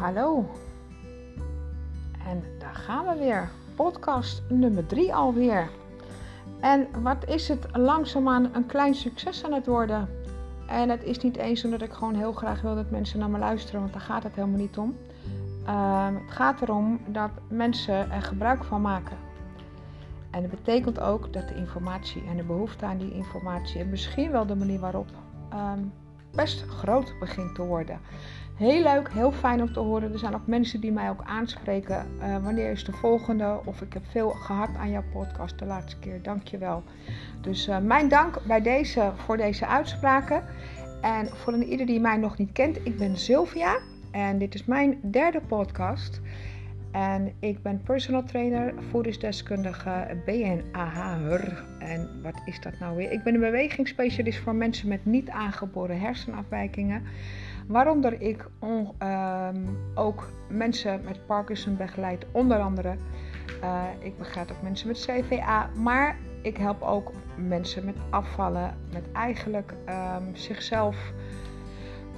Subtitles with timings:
[0.00, 0.50] hallo.
[2.26, 3.50] En daar gaan we weer.
[3.74, 5.68] Podcast nummer 3 alweer.
[6.60, 10.08] En wat is het langzaamaan een klein succes aan het worden.
[10.66, 13.38] En het is niet eens omdat ik gewoon heel graag wil dat mensen naar me
[13.38, 14.96] luisteren, want daar gaat het helemaal niet om.
[15.66, 19.16] Ehm, het gaat erom dat mensen er gebruik van maken.
[20.30, 24.30] En dat betekent ook dat de informatie en de behoefte aan die informatie en misschien
[24.30, 25.08] wel de manier waarop
[25.50, 25.80] ehm,
[26.34, 28.00] best groot begint te worden.
[28.60, 30.12] Heel leuk, heel fijn om te horen.
[30.12, 32.06] Er zijn ook mensen die mij ook aanspreken.
[32.18, 33.60] Uh, wanneer is de volgende?
[33.64, 36.22] Of ik heb veel gehad aan jouw podcast de laatste keer.
[36.22, 36.82] Dankjewel.
[37.40, 40.44] Dus uh, mijn dank bij deze, voor deze uitspraken.
[41.00, 43.78] En voor een ieder die mij nog niet kent, ik ben Sylvia.
[44.10, 46.20] En dit is mijn derde podcast.
[46.92, 51.64] En ik ben personal trainer, voedingsdeskundige, BNAH'er.
[51.78, 53.12] En wat is dat nou weer?
[53.12, 57.02] Ik ben een bewegingsspecialist voor mensen met niet aangeboren hersenafwijkingen.
[57.70, 62.96] Waaronder ik um, ook mensen met Parkinson begeleid, onder andere.
[63.62, 69.12] Uh, ik begeleid ook mensen met CVA, maar ik help ook mensen met afvallen, met
[69.12, 71.12] eigenlijk um, zichzelf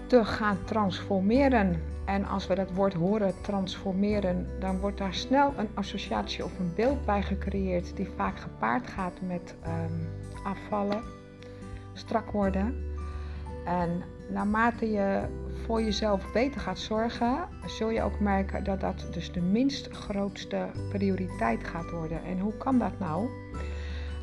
[0.07, 1.83] te gaan transformeren.
[2.05, 6.73] En als we dat woord horen, transformeren, dan wordt daar snel een associatie of een
[6.75, 10.09] beeld bij gecreëerd die vaak gepaard gaat met um,
[10.45, 11.03] afvallen,
[11.93, 12.91] strak worden.
[13.65, 15.21] En naarmate je
[15.65, 20.67] voor jezelf beter gaat zorgen, zul je ook merken dat dat dus de minst grootste
[20.91, 22.25] prioriteit gaat worden.
[22.25, 23.29] En hoe kan dat nou?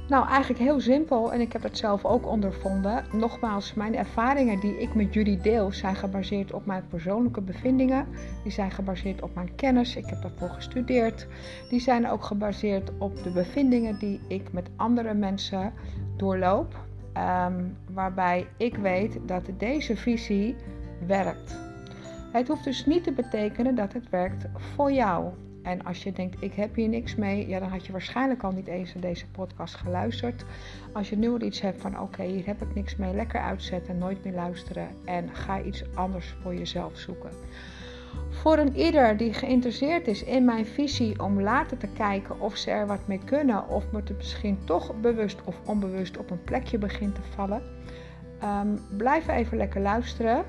[0.10, 3.06] Nou, eigenlijk heel simpel en ik heb het zelf ook ondervonden.
[3.12, 8.08] Nogmaals, mijn ervaringen die ik met jullie deel zijn gebaseerd op mijn persoonlijke bevindingen.
[8.44, 9.96] Die zijn gebaseerd op mijn kennis.
[9.96, 11.28] Ik heb daarvoor gestudeerd.
[11.70, 15.74] Die zijn ook gebaseerd op de bevindingen die ik met andere mensen
[16.18, 16.88] doorloop.
[17.18, 20.56] Um, waarbij ik weet dat deze visie
[21.08, 21.58] werkt.
[22.32, 25.34] Het hoeft dus niet te betekenen dat het werkt voor jou.
[25.64, 28.52] En als je denkt, ik heb hier niks mee, ja, dan had je waarschijnlijk al
[28.52, 30.46] niet eens naar deze podcast geluisterd.
[30.94, 33.98] Als je nu al iets hebt van, oké, hier heb ik niks mee, lekker uitzetten,
[33.98, 37.30] nooit meer luisteren en ga iets anders voor jezelf zoeken.
[38.30, 42.72] Voor een ieder die geïnteresseerd is in mijn visie om later te kijken of ze
[42.72, 47.16] er wat mee kunnen of het misschien toch bewust of onbewust op een plekje begint
[47.16, 47.62] te vallen,
[48.44, 50.46] um, blijf even lekker luisteren.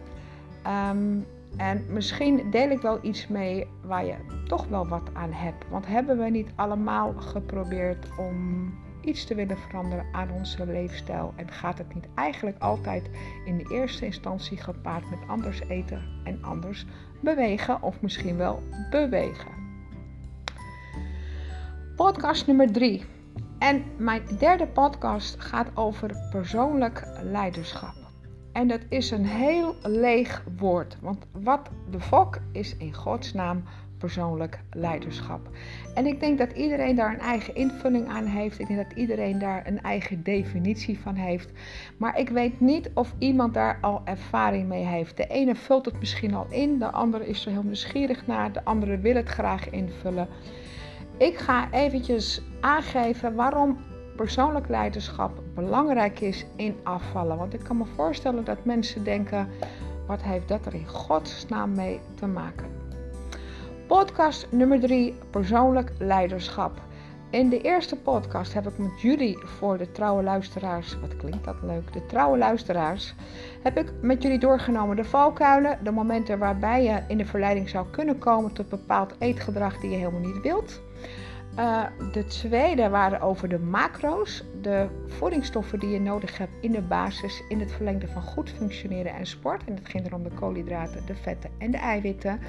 [0.90, 1.26] Um,
[1.56, 4.14] en misschien deel ik wel iets mee waar je
[4.46, 5.64] toch wel wat aan hebt.
[5.68, 11.32] Want hebben we niet allemaal geprobeerd om iets te willen veranderen aan onze leefstijl?
[11.36, 13.10] En gaat het niet eigenlijk altijd
[13.44, 16.86] in de eerste instantie gepaard met anders eten en anders
[17.20, 19.58] bewegen of misschien wel bewegen?
[21.96, 23.04] Podcast nummer 3.
[23.58, 27.94] En mijn derde podcast gaat over persoonlijk leiderschap.
[28.52, 30.96] En dat is een heel leeg woord.
[31.00, 33.62] Want wat de fok is in Gods naam
[34.00, 35.48] persoonlijk leiderschap.
[35.94, 38.58] En ik denk dat iedereen daar een eigen invulling aan heeft.
[38.58, 41.50] Ik denk dat iedereen daar een eigen definitie van heeft.
[41.96, 45.16] Maar ik weet niet of iemand daar al ervaring mee heeft.
[45.16, 48.64] De ene vult het misschien al in, de andere is er heel nieuwsgierig naar, de
[48.64, 50.28] andere wil het graag invullen.
[51.16, 53.78] Ik ga eventjes aangeven waarom
[54.16, 57.36] persoonlijk leiderschap belangrijk is in afvallen.
[57.36, 59.48] Want ik kan me voorstellen dat mensen denken:
[60.06, 62.79] wat heeft dat er in godsnaam mee te maken?
[63.90, 66.80] Podcast nummer 3: persoonlijk leiderschap.
[67.30, 71.56] In de eerste podcast heb ik met jullie voor de trouwe luisteraars, wat klinkt dat
[71.62, 73.14] leuk, de trouwe luisteraars,
[73.62, 77.86] heb ik met jullie doorgenomen de valkuilen, de momenten waarbij je in de verleiding zou
[77.90, 80.80] kunnen komen tot bepaald eetgedrag die je helemaal niet wilt.
[81.60, 86.80] Uh, de tweede waren over de macro's, de voedingsstoffen die je nodig hebt in de
[86.80, 89.64] basis, in het verlengde van goed functioneren en sport.
[89.64, 92.40] En het ging er om de koolhydraten, de vetten en de eiwitten.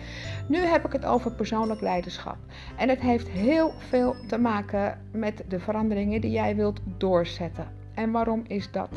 [0.47, 2.38] Nu heb ik het over persoonlijk leiderschap.
[2.77, 7.67] En het heeft heel veel te maken met de veranderingen die jij wilt doorzetten.
[7.93, 8.89] En waarom is dat?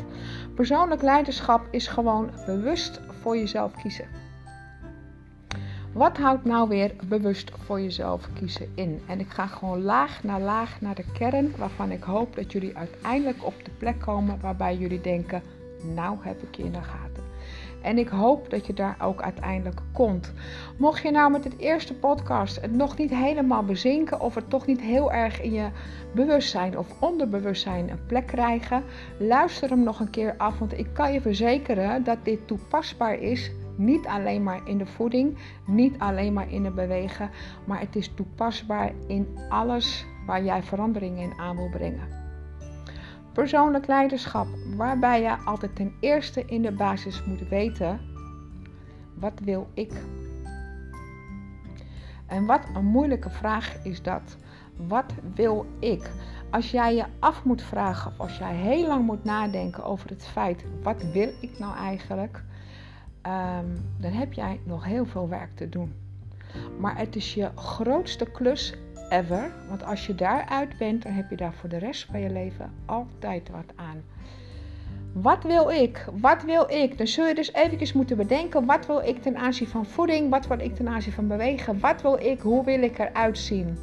[0.55, 4.24] Persoonlijk leiderschap is gewoon bewust voor jezelf kiezen.
[5.95, 9.01] Wat houdt nou weer bewust voor jezelf kiezen in?
[9.07, 12.77] En ik ga gewoon laag naar laag naar de kern waarvan ik hoop dat jullie
[12.77, 15.41] uiteindelijk op de plek komen waarbij jullie denken,
[15.95, 17.23] nou heb ik je in de gaten.
[17.81, 20.33] En ik hoop dat je daar ook uiteindelijk komt.
[20.77, 24.65] Mocht je nou met het eerste podcast het nog niet helemaal bezinken of het toch
[24.65, 25.67] niet heel erg in je
[26.13, 28.83] bewustzijn of onderbewustzijn een plek krijgen,
[29.17, 30.59] luister hem nog een keer af.
[30.59, 35.37] Want ik kan je verzekeren dat dit toepasbaar is niet alleen maar in de voeding,
[35.65, 37.29] niet alleen maar in het bewegen,
[37.65, 42.23] maar het is toepasbaar in alles waar jij veranderingen in aan wil brengen.
[43.33, 47.99] Persoonlijk leiderschap, waarbij je altijd ten eerste in de basis moet weten:
[49.13, 49.91] wat wil ik?
[52.25, 54.37] En wat een moeilijke vraag is dat.
[54.75, 56.11] Wat wil ik?
[56.49, 60.25] Als jij je af moet vragen of als jij heel lang moet nadenken over het
[60.25, 62.43] feit, wat wil ik nou eigenlijk?
[63.27, 65.93] Um, dan heb jij nog heel veel werk te doen.
[66.79, 68.73] Maar het is je grootste klus
[69.09, 69.51] ever.
[69.69, 72.71] Want als je daaruit bent, dan heb je daar voor de rest van je leven
[72.85, 74.03] altijd wat aan.
[75.13, 76.07] Wat wil ik?
[76.19, 76.97] Wat wil ik?
[76.97, 78.65] Dan zul je dus eventjes moeten bedenken.
[78.65, 80.29] Wat wil ik ten aanzien van voeding?
[80.29, 81.79] Wat wil ik ten aanzien van bewegen?
[81.79, 82.39] Wat wil ik?
[82.39, 83.77] Hoe wil ik eruit zien?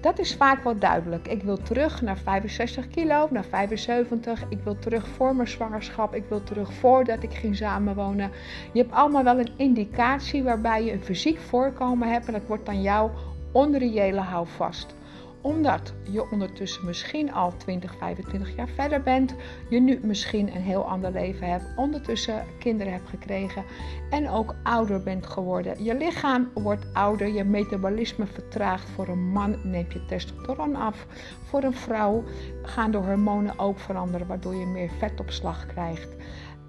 [0.00, 1.28] Dat is vaak wel duidelijk.
[1.28, 4.44] Ik wil terug naar 65 kilo, naar 75.
[4.48, 6.14] Ik wil terug voor mijn zwangerschap.
[6.14, 8.30] Ik wil terug voordat ik ging samenwonen.
[8.72, 12.26] Je hebt allemaal wel een indicatie waarbij je een fysiek voorkomen hebt.
[12.26, 13.10] En dat wordt dan jouw
[13.52, 14.94] onreële houvast
[15.40, 19.34] omdat je ondertussen misschien al 20, 25 jaar verder bent,
[19.68, 23.64] je nu misschien een heel ander leven hebt, ondertussen kinderen hebt gekregen
[24.10, 25.84] en ook ouder bent geworden.
[25.84, 28.88] Je lichaam wordt ouder, je metabolisme vertraagt.
[28.88, 31.06] Voor een man neemt je testosteron af.
[31.44, 32.24] Voor een vrouw
[32.62, 36.08] gaan de hormonen ook veranderen, waardoor je meer vetopslag krijgt.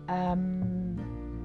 [0.10, 0.96] Um,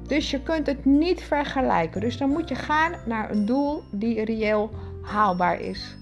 [0.07, 2.01] dus je kunt het niet vergelijken.
[2.01, 4.71] Dus dan moet je gaan naar een doel die reëel
[5.03, 5.97] haalbaar is.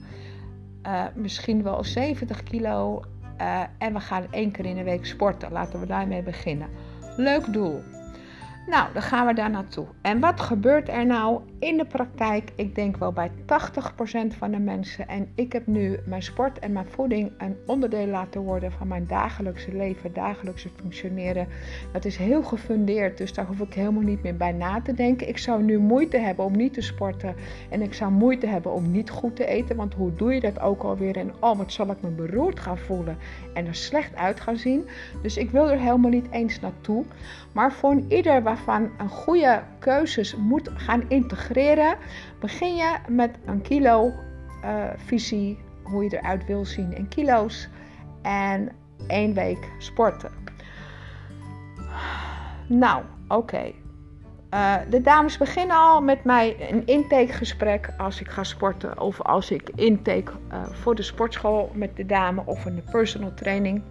[0.86, 3.02] Uh, misschien wel 70 kilo.
[3.40, 5.52] Uh, en we gaan één keer in de week sporten.
[5.52, 6.68] Laten we daarmee beginnen.
[7.16, 7.82] Leuk doel.
[8.66, 9.86] Nou, dan gaan we daar naartoe.
[10.00, 12.52] En wat gebeurt er nou in de praktijk?
[12.54, 13.32] Ik denk wel bij 80%
[14.38, 15.08] van de mensen.
[15.08, 19.06] En ik heb nu mijn sport en mijn voeding een onderdeel laten worden van mijn
[19.06, 21.48] dagelijkse leven, dagelijkse functioneren.
[21.92, 25.28] Dat is heel gefundeerd, dus daar hoef ik helemaal niet meer bij na te denken.
[25.28, 27.34] Ik zou nu moeite hebben om niet te sporten.
[27.70, 29.76] En ik zou moeite hebben om niet goed te eten.
[29.76, 31.16] Want hoe doe je dat ook alweer?
[31.16, 33.16] En oh, wat zal ik me beroerd gaan voelen
[33.54, 34.88] en er slecht uit gaan zien.
[35.22, 37.04] Dus ik wil er helemaal niet eens naartoe.
[37.52, 41.50] Maar voor ieder waarvan een goede keuzes moet gaan integreren,
[42.40, 44.12] begin je met een kilo
[44.64, 47.68] uh, visie, hoe je eruit wil zien in kilo's
[48.22, 48.72] en
[49.06, 50.30] één week sporten.
[52.66, 53.72] Nou, oké.
[54.54, 59.50] Uh, de dames beginnen al met mij een intakegesprek als ik ga sporten of als
[59.50, 63.82] ik intake uh, voor de sportschool met de dame of een personal training.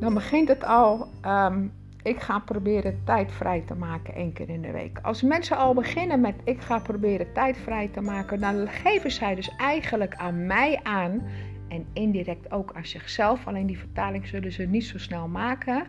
[0.00, 1.72] Dan begint het al um,
[2.06, 4.98] ik ga proberen tijd vrij te maken één keer in de week.
[5.02, 9.34] Als mensen al beginnen met ik ga proberen tijd vrij te maken, dan geven zij
[9.34, 11.22] dus eigenlijk aan mij aan
[11.68, 13.46] en indirect ook aan zichzelf.
[13.46, 15.86] Alleen die vertaling zullen ze niet zo snel maken.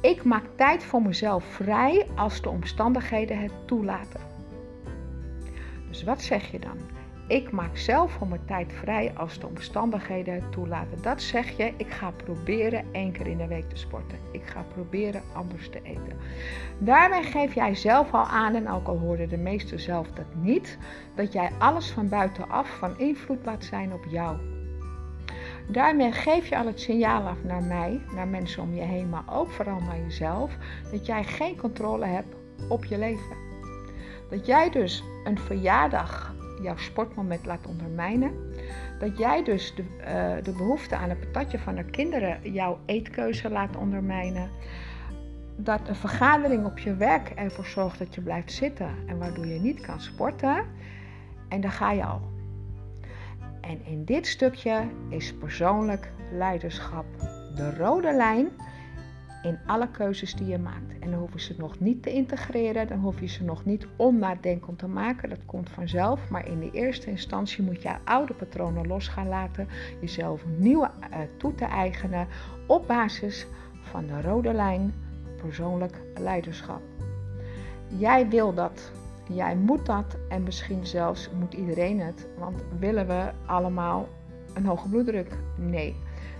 [0.00, 4.20] Ik maak tijd voor mezelf vrij als de omstandigheden het toelaten.
[5.88, 7.01] Dus wat zeg je dan?
[7.26, 11.02] Ik maak zelf voor mijn tijd vrij als de omstandigheden het toelaten.
[11.02, 14.18] Dat zeg je, ik ga proberen één keer in de week te sporten.
[14.30, 16.16] Ik ga proberen anders te eten.
[16.78, 20.78] Daarmee geef jij zelf al aan, en ook al hoorden de meesten zelf dat niet,
[21.14, 24.36] dat jij alles van buitenaf van invloed laat zijn op jou.
[25.68, 29.24] Daarmee geef je al het signaal af naar mij, naar mensen om je heen, maar
[29.30, 30.56] ook vooral naar jezelf,
[30.90, 32.34] dat jij geen controle hebt
[32.68, 33.36] op je leven.
[34.30, 38.32] Dat jij dus een verjaardag jouw sportmoment laat ondermijnen.
[38.98, 43.50] Dat jij dus de, uh, de behoefte aan een patatje van de kinderen jouw eetkeuze
[43.50, 44.50] laat ondermijnen.
[45.56, 49.60] Dat een vergadering op je werk ervoor zorgt dat je blijft zitten en waardoor je
[49.60, 50.64] niet kan sporten.
[51.48, 52.20] En dan ga je al.
[53.60, 57.04] En in dit stukje is persoonlijk leiderschap
[57.54, 58.48] de rode lijn
[59.42, 60.98] in alle keuzes die je maakt.
[61.00, 63.86] En dan hoef je ze nog niet te integreren, dan hoef je ze nog niet
[63.96, 65.28] onnadenkend te maken.
[65.28, 66.30] Dat komt vanzelf.
[66.30, 69.68] Maar in de eerste instantie moet je oude patronen los gaan laten,
[70.00, 72.26] jezelf nieuwe uh, toe te eigenen
[72.66, 73.46] op basis
[73.82, 74.94] van de rode lijn
[75.42, 76.80] persoonlijk leiderschap.
[77.98, 78.92] Jij wil dat.
[79.28, 82.28] Jij moet dat en misschien zelfs moet iedereen het.
[82.38, 84.08] Want willen we allemaal
[84.54, 85.38] een hoge bloeddruk?
[85.56, 85.96] Nee.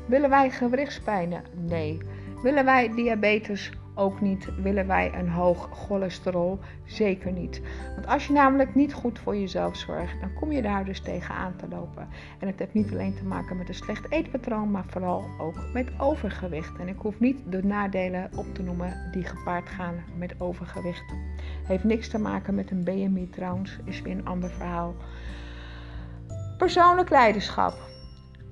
[0.06, 1.42] Willen wij gewrichtspijnen?
[1.52, 1.98] Nee.
[2.42, 3.72] Willen wij diabetes?
[3.94, 4.48] Ook niet.
[4.62, 6.58] Willen wij een hoog cholesterol?
[6.84, 7.60] Zeker niet.
[7.94, 11.56] Want als je namelijk niet goed voor jezelf zorgt, dan kom je daar dus tegenaan
[11.56, 12.08] te lopen.
[12.38, 15.88] En het heeft niet alleen te maken met een slecht eetpatroon, maar vooral ook met
[15.98, 16.78] overgewicht.
[16.78, 21.14] En ik hoef niet de nadelen op te noemen die gepaard gaan met overgewicht.
[21.66, 24.94] Heeft niks te maken met een BMI trouwens, is weer een ander verhaal.
[26.58, 27.91] Persoonlijk leiderschap.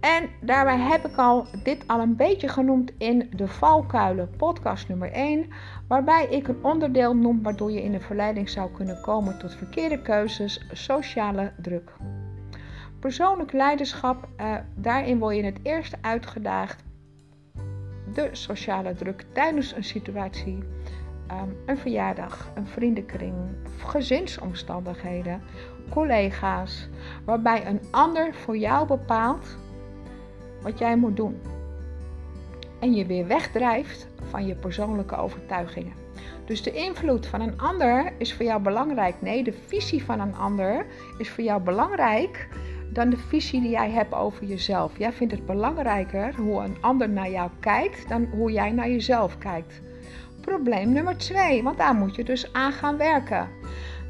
[0.01, 5.13] En daarbij heb ik al dit al een beetje genoemd in de Valkuilen podcast nummer
[5.13, 5.49] 1,
[5.89, 10.03] waarbij ik een onderdeel noem waardoor je in de verleiding zou kunnen komen tot verkeerde
[10.03, 11.93] keuzes, sociale druk.
[12.99, 16.85] Persoonlijk leiderschap, eh, daarin word je het eerst uitgedaagd.
[18.15, 20.59] De sociale druk tijdens een situatie
[21.27, 23.35] ehm, een verjaardag, een vriendenkring,
[23.87, 25.43] gezinsomstandigheden,
[25.91, 26.89] collega's,
[27.25, 29.59] waarbij een ander voor jou bepaalt
[30.63, 31.41] wat jij moet doen.
[32.79, 35.93] En je weer wegdrijft van je persoonlijke overtuigingen.
[36.45, 39.15] Dus de invloed van een ander is voor jou belangrijk.
[39.21, 40.87] Nee, de visie van een ander
[41.19, 42.49] is voor jou belangrijk
[42.93, 44.99] dan de visie die jij hebt over jezelf.
[44.99, 49.39] Jij vindt het belangrijker hoe een ander naar jou kijkt dan hoe jij naar jezelf
[49.39, 49.81] kijkt.
[50.41, 53.49] Probleem nummer twee, want daar moet je dus aan gaan werken.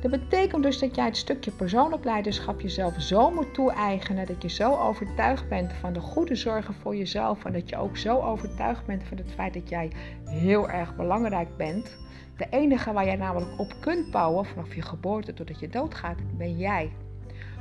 [0.01, 4.27] Dat betekent dus dat jij het stukje persoonlijk leiderschap jezelf zo moet toe-eigenen.
[4.27, 7.45] Dat je zo overtuigd bent van de goede zorgen voor jezelf.
[7.45, 9.93] En dat je ook zo overtuigd bent van het feit dat jij
[10.25, 11.97] heel erg belangrijk bent.
[12.37, 16.57] De enige waar jij namelijk op kunt bouwen vanaf je geboorte totdat je doodgaat, ben
[16.57, 16.93] jij.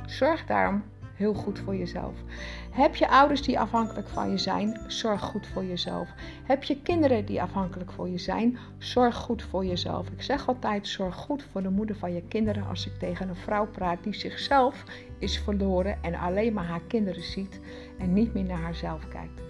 [0.06, 0.82] Zorg daarom
[1.20, 2.14] heel goed voor jezelf.
[2.70, 4.80] Heb je ouders die afhankelijk van je zijn?
[4.86, 6.08] Zorg goed voor jezelf.
[6.44, 8.58] Heb je kinderen die afhankelijk voor je zijn?
[8.78, 10.08] Zorg goed voor jezelf.
[10.08, 13.36] Ik zeg altijd: zorg goed voor de moeder van je kinderen als ik tegen een
[13.36, 14.84] vrouw praat die zichzelf
[15.18, 17.60] is verloren en alleen maar haar kinderen ziet
[17.98, 19.42] en niet meer naar haarzelf kijkt.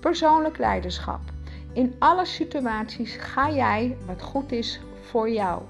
[0.00, 1.20] Persoonlijk leiderschap.
[1.72, 5.62] In alle situaties ga jij wat goed is voor jou.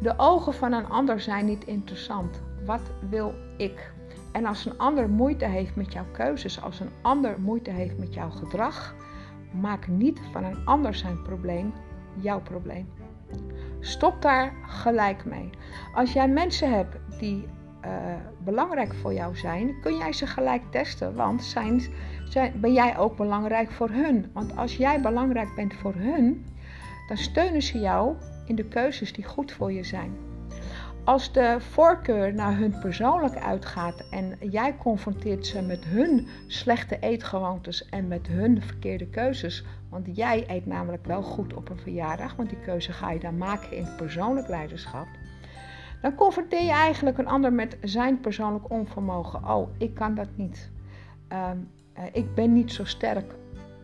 [0.00, 2.40] De ogen van een ander zijn niet interessant.
[2.64, 3.92] Wat wil ik?
[4.32, 8.14] En als een ander moeite heeft met jouw keuzes, als een ander moeite heeft met
[8.14, 8.94] jouw gedrag,
[9.60, 11.72] maak niet van een ander zijn probleem
[12.20, 12.88] jouw probleem.
[13.80, 15.50] Stop daar gelijk mee.
[15.94, 17.44] Als jij mensen hebt die
[17.84, 17.90] uh,
[18.44, 21.14] belangrijk voor jou zijn, kun jij ze gelijk testen.
[21.14, 21.82] Want zijn,
[22.24, 24.30] zijn, ben jij ook belangrijk voor hun?
[24.32, 26.46] Want als jij belangrijk bent voor hun,
[27.08, 30.31] dan steunen ze jou in de keuzes die goed voor je zijn.
[31.04, 37.88] Als de voorkeur naar hun persoonlijk uitgaat en jij confronteert ze met hun slechte eetgewoontes
[37.88, 42.48] en met hun verkeerde keuzes, want jij eet namelijk wel goed op een verjaardag, want
[42.48, 45.06] die keuze ga je dan maken in persoonlijk leiderschap,
[46.02, 49.48] dan confronteer je eigenlijk een ander met zijn persoonlijk onvermogen.
[49.48, 50.70] Oh, ik kan dat niet.
[51.28, 51.58] Ehm,
[51.92, 53.34] eh, ik ben niet zo sterk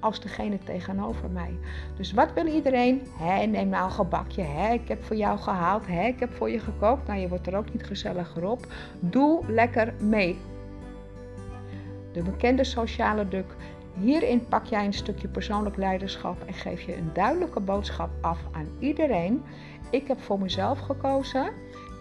[0.01, 1.59] als degene tegenover mij.
[1.97, 3.03] Dus wat wil iedereen?
[3.19, 4.43] Hé, neem nou een gebakje.
[4.43, 5.87] Hé, ik heb voor jou gehaald.
[5.87, 7.07] Hé, ik heb voor je gekookt.
[7.07, 8.67] Nou, je wordt er ook niet gezelliger op.
[9.01, 10.39] Doe lekker mee.
[12.13, 13.57] De bekende sociale druk.
[14.01, 18.69] Hierin pak jij een stukje persoonlijk leiderschap en geef je een duidelijke boodschap af aan
[18.79, 19.43] iedereen.
[19.91, 21.53] Ik heb voor mezelf gekozen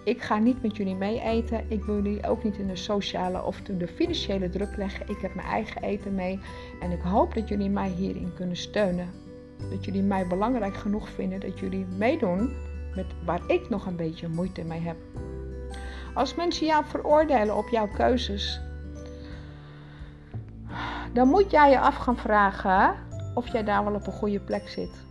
[0.07, 1.65] ik ga niet met jullie mee eten.
[1.67, 5.09] Ik wil jullie ook niet in de sociale of de financiële druk leggen.
[5.09, 6.39] Ik heb mijn eigen eten mee.
[6.79, 9.09] En ik hoop dat jullie mij hierin kunnen steunen.
[9.69, 12.53] Dat jullie mij belangrijk genoeg vinden dat jullie meedoen
[12.95, 14.97] met waar ik nog een beetje moeite mee heb.
[16.13, 18.61] Als mensen jou veroordelen op jouw keuzes,
[21.13, 22.95] dan moet jij je af gaan vragen
[23.33, 25.06] of jij daar wel op een goede plek zit.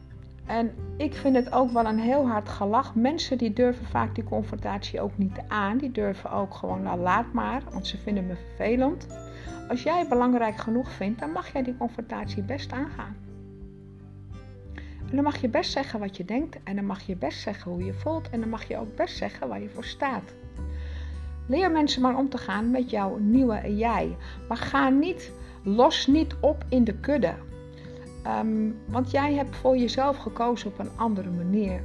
[0.46, 2.94] En ik vind het ook wel een heel hard gelach.
[2.94, 5.78] Mensen die durven vaak die confrontatie ook niet aan.
[5.78, 9.06] Die durven ook gewoon, nou laat maar, want ze vinden me vervelend.
[9.68, 13.16] Als jij belangrijk genoeg vindt, dan mag jij die confrontatie best aangaan.
[15.10, 16.58] En dan mag je best zeggen wat je denkt.
[16.64, 18.30] En dan mag je best zeggen hoe je voelt.
[18.30, 20.34] En dan mag je ook best zeggen waar je voor staat.
[21.46, 24.16] Leer mensen maar om te gaan met jouw nieuwe jij.
[24.48, 27.34] Maar ga niet, los niet op in de kudde.
[28.26, 31.83] Ehm, want jij hebt voor jezelf gekozen op een andere manier.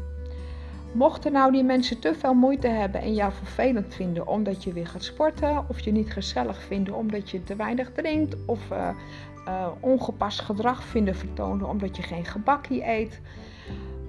[0.91, 4.87] Mochten nou die mensen te veel moeite hebben en jou vervelend vinden omdat je weer
[4.87, 8.89] gaat sporten, of je niet gezellig vinden omdat je te weinig drinkt, of uh,
[9.47, 13.21] uh, ongepast gedrag vinden vertonen omdat je geen gebakje eet,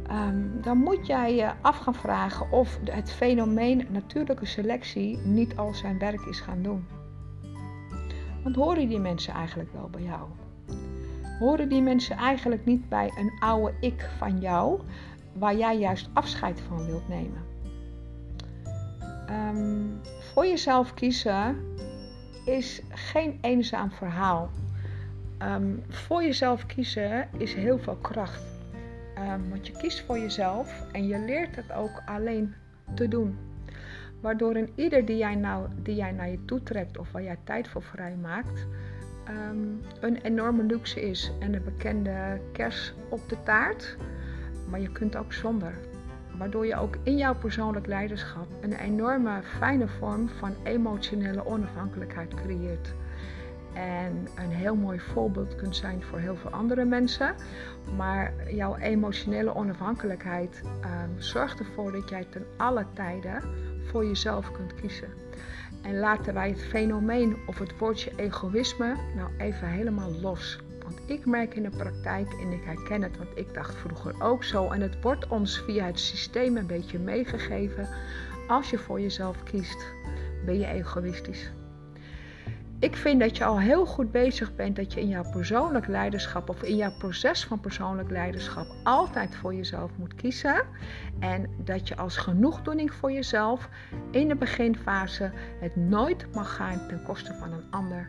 [0.06, 5.74] ehm, dan moet jij je af gaan vragen of het fenomeen natuurlijke selectie niet al
[5.74, 6.86] zijn werk is gaan doen.
[8.42, 10.20] Want horen die mensen eigenlijk wel bij jou?
[11.42, 14.80] Horen die mensen eigenlijk niet bij een oude ik van jou,
[15.32, 17.42] waar jij juist afscheid van wilt nemen.
[19.30, 20.00] Um,
[20.32, 21.56] voor jezelf kiezen
[22.44, 24.50] is geen eenzaam verhaal.
[25.42, 28.42] Um, voor jezelf kiezen is heel veel kracht.
[29.18, 32.54] Um, want je kiest voor jezelf en je leert het ook alleen
[32.94, 33.38] te doen.
[34.20, 37.38] Waardoor een ieder die jij, nou, die jij naar je toe trekt of waar jij
[37.44, 38.66] tijd voor vrij maakt,
[39.24, 39.66] Ehm,
[40.00, 43.96] een enorme luxe is en de bekende kers op de taart.
[44.70, 45.74] Maar je kunt ook zonder.
[46.38, 52.94] Waardoor je ook in jouw persoonlijk leiderschap een enorme fijne vorm van emotionele onafhankelijkheid creëert.
[53.74, 57.34] En een heel mooi voorbeeld kunt zijn voor heel veel andere mensen.
[57.96, 63.42] Maar jouw emotionele onafhankelijkheid ehm, zorgt ervoor dat jij ten alle tijden
[63.84, 65.08] voor jezelf kunt kiezen.
[65.82, 70.58] En laten wij het fenomeen of het woordje egoïsme nou even helemaal los.
[70.82, 74.44] Want ik merk in de praktijk, en ik herken het, want ik dacht vroeger ook
[74.44, 77.88] zo, en het wordt ons via het systeem een beetje meegegeven.
[78.48, 79.86] Als je voor jezelf kiest,
[80.44, 81.50] ben je egoïstisch.
[82.82, 86.48] Ik vind dat je al heel goed bezig bent dat je in jouw persoonlijk leiderschap
[86.48, 90.62] of in jouw proces van persoonlijk leiderschap altijd voor jezelf moet kiezen.
[91.18, 93.68] En dat je als genoegdoening voor jezelf
[94.10, 98.08] in de beginfase het nooit mag gaan ten koste van een ander.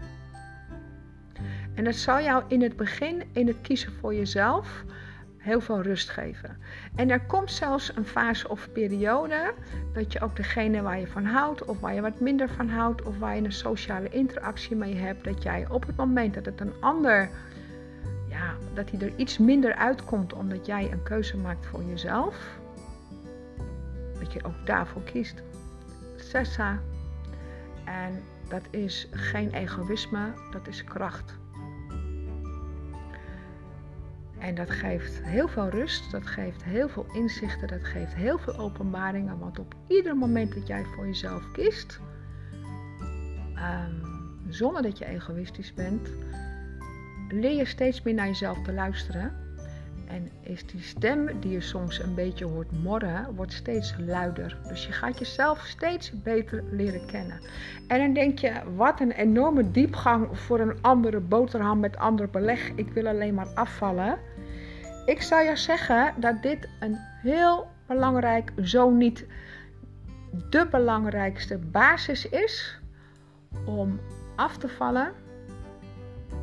[1.75, 4.84] En dat zal jou in het begin, in het kiezen voor jezelf,
[5.43, 6.57] heel veel rust geven.
[6.95, 9.53] En er komt zelfs een fase of periode
[9.93, 13.01] dat je ook degene waar je van houdt, of waar je wat minder van houdt,
[13.01, 16.62] of waar je een sociale interactie mee hebt, dat jij op het moment dat het
[16.62, 17.29] een ander,
[18.29, 22.59] ja, dat hij er iets minder uitkomt omdat jij een keuze maakt voor jezelf,
[24.19, 25.43] dat je ook daarvoor kiest.
[26.15, 26.79] Sessa.
[27.85, 31.41] En dat is geen egoïsme, dat is kracht.
[34.43, 38.57] En dat geeft heel veel rust, dat geeft heel veel inzichten, dat geeft heel veel
[38.57, 39.39] openbaringen.
[39.39, 42.00] Want op ieder moment dat jij voor jezelf kiest,
[43.55, 44.01] um,
[44.50, 46.09] zonder dat je egoïstisch bent,
[47.29, 49.33] leer je steeds meer naar jezelf te luisteren.
[50.07, 54.57] En is die stem die je soms een beetje hoort morren, wordt steeds luider.
[54.67, 57.39] Dus je gaat jezelf steeds beter leren kennen.
[57.88, 62.71] En dan denk je, wat een enorme diepgang voor een andere boterham met ander beleg.
[62.75, 64.17] Ik wil alleen maar afvallen.
[65.05, 69.25] Ik zou je zeggen dat dit een heel belangrijk, zo niet
[70.50, 72.79] de belangrijkste basis is
[73.65, 74.00] om
[74.36, 75.12] af te vallen,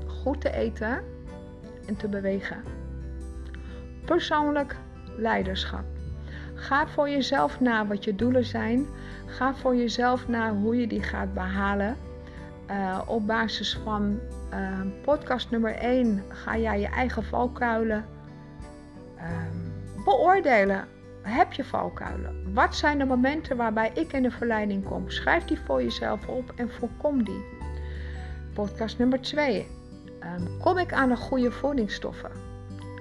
[0.06, 1.02] goed te eten
[1.86, 2.62] en te bewegen.
[4.04, 4.76] Persoonlijk
[5.16, 5.84] leiderschap.
[6.54, 8.86] Ga voor jezelf na wat je doelen zijn.
[9.26, 11.96] Ga voor jezelf na hoe je die gaat behalen.
[12.70, 14.18] Uh, op basis van
[14.54, 18.04] uh, podcast nummer 1 ga jij je eigen valkuilen
[19.22, 19.72] um,
[20.04, 20.88] beoordelen.
[21.22, 22.54] Heb je valkuilen?
[22.54, 25.10] Wat zijn de momenten waarbij ik in de verleiding kom?
[25.10, 27.44] Schrijf die voor jezelf op en voorkom die.
[28.54, 29.60] Podcast nummer 2.
[29.60, 29.66] Um,
[30.20, 32.30] ehm, kom ik aan de goede voedingsstoffen?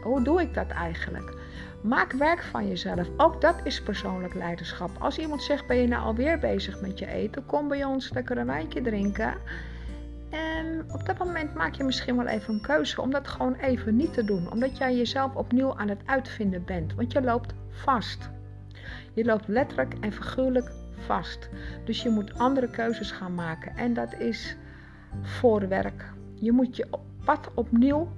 [0.03, 1.37] Hoe doe ik dat eigenlijk?
[1.81, 3.07] Maak werk van jezelf.
[3.17, 4.89] Ook dat is persoonlijk leiderschap.
[4.99, 7.45] Als iemand zegt: Ben je nou alweer bezig met je eten?
[7.45, 9.33] Kom bij ons lekker een wijntje drinken.
[10.29, 13.95] En op dat moment maak je misschien wel even een keuze om dat gewoon even
[13.95, 14.51] niet te doen.
[14.51, 16.95] Omdat jij jezelf opnieuw aan het uitvinden bent.
[16.95, 18.29] Want je loopt vast.
[19.13, 20.71] Je loopt letterlijk en figuurlijk
[21.05, 21.49] vast.
[21.85, 23.77] Dus je moet andere keuzes gaan maken.
[23.77, 24.57] En dat is
[25.21, 26.11] voorwerk.
[26.33, 26.87] Je moet je
[27.25, 28.11] pad opnieuw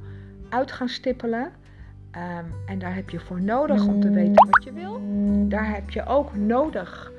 [0.50, 1.52] uit gaan stippelen.
[2.12, 5.02] Ehm, en daar heb je voor nodig om te weten wat je wil.
[5.50, 7.11] Daar heb je ook nodig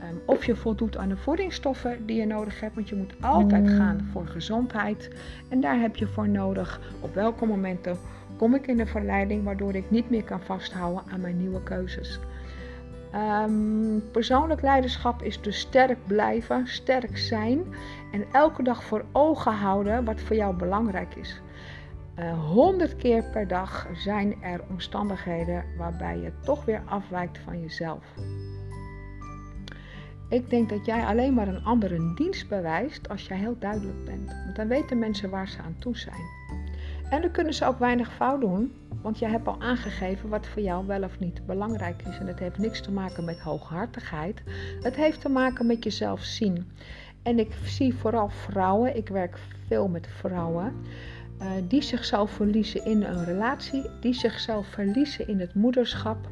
[0.00, 3.62] Ehm, of je voldoet aan de voedingsstoffen die je nodig hebt, want je moet altijd
[3.62, 3.76] mm.
[3.76, 5.10] gaan voor gezondheid.
[5.48, 7.98] En daar heb je voor nodig op welke momenten
[8.36, 12.20] kom ik in de verleiding waardoor ik niet meer kan vasthouden aan mijn nieuwe keuzes.
[13.12, 17.62] Ehm, persoonlijk leiderschap is dus sterk blijven, sterk zijn
[18.12, 21.40] en elke dag voor ogen houden wat voor jou belangrijk is.
[22.14, 28.04] Eh, honderd keer per dag zijn er omstandigheden waarbij je toch weer afwijkt van jezelf.
[30.30, 34.04] Ik denk dat jij alleen maar een ander een dienst bewijst als jij heel duidelijk
[34.04, 34.26] bent.
[34.44, 36.24] Want dan weten mensen waar ze aan toe zijn.
[37.10, 40.62] En dan kunnen ze ook weinig fout doen, want jij hebt al aangegeven wat voor
[40.62, 42.18] jou wel of niet belangrijk is.
[42.18, 44.42] En dat heeft niks te maken met hooghartigheid.
[44.80, 46.70] Het heeft te maken met jezelf zien.
[47.22, 50.74] En ik zie vooral vrouwen, ik werk veel met vrouwen,
[51.42, 56.28] uh, die zichzelf verliezen in een relatie, die zichzelf verliezen in het moederschap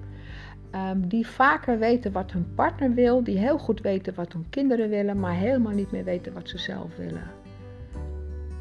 [0.70, 4.88] Ehm, die vaker weten wat hun partner wil, die heel goed weten wat hun kinderen
[4.88, 7.30] willen, maar helemaal niet meer weten wat ze zelf willen.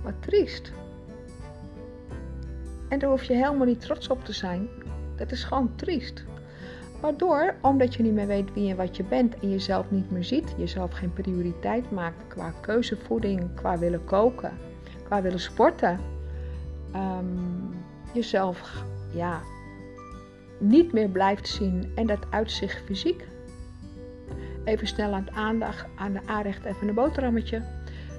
[0.03, 0.71] Wat triest.
[2.89, 4.67] En daar hoef je helemaal niet trots op te zijn.
[5.15, 6.25] Dat is gewoon triest.
[7.01, 10.23] Waardoor, omdat je niet meer weet wie en wat je bent en jezelf niet meer
[10.23, 14.51] ziet, jezelf geen prioriteit maakt qua keuzevoeding, qua willen koken,
[15.03, 15.99] qua willen sporten,
[16.95, 17.69] um,
[18.13, 19.41] jezelf ja,
[20.57, 23.27] niet meer blijft zien en dat uitzicht fysiek.
[24.63, 27.61] Even snel aan het aandacht, aan de aanrecht even een boterhammetje.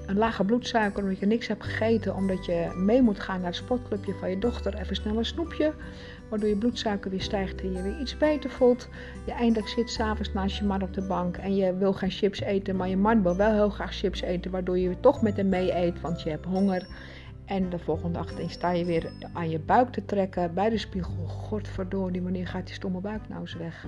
[0.06, 3.56] Een lage bloedsuiker omdat je niks hebt gegeten, omdat je mee moet gaan naar het
[3.56, 4.74] sportclubje van je dochter.
[4.74, 5.72] Even snel een snoepje,
[6.28, 8.88] waardoor je bloedsuiker weer stijgt en je weer iets beter voelt.
[9.26, 12.40] Je eindelijk zit s'avonds naast je man op de bank en je wil geen chips
[12.40, 15.48] eten, maar je man wil wel heel graag chips eten, waardoor je toch met hem
[15.48, 16.86] mee eet, want je hebt honger.
[17.48, 21.26] En de volgende dag sta je weer aan je buik te trekken bij de spiegel.
[21.26, 23.86] Godverdorie, wanneer gaat die stomme buik nou eens weg?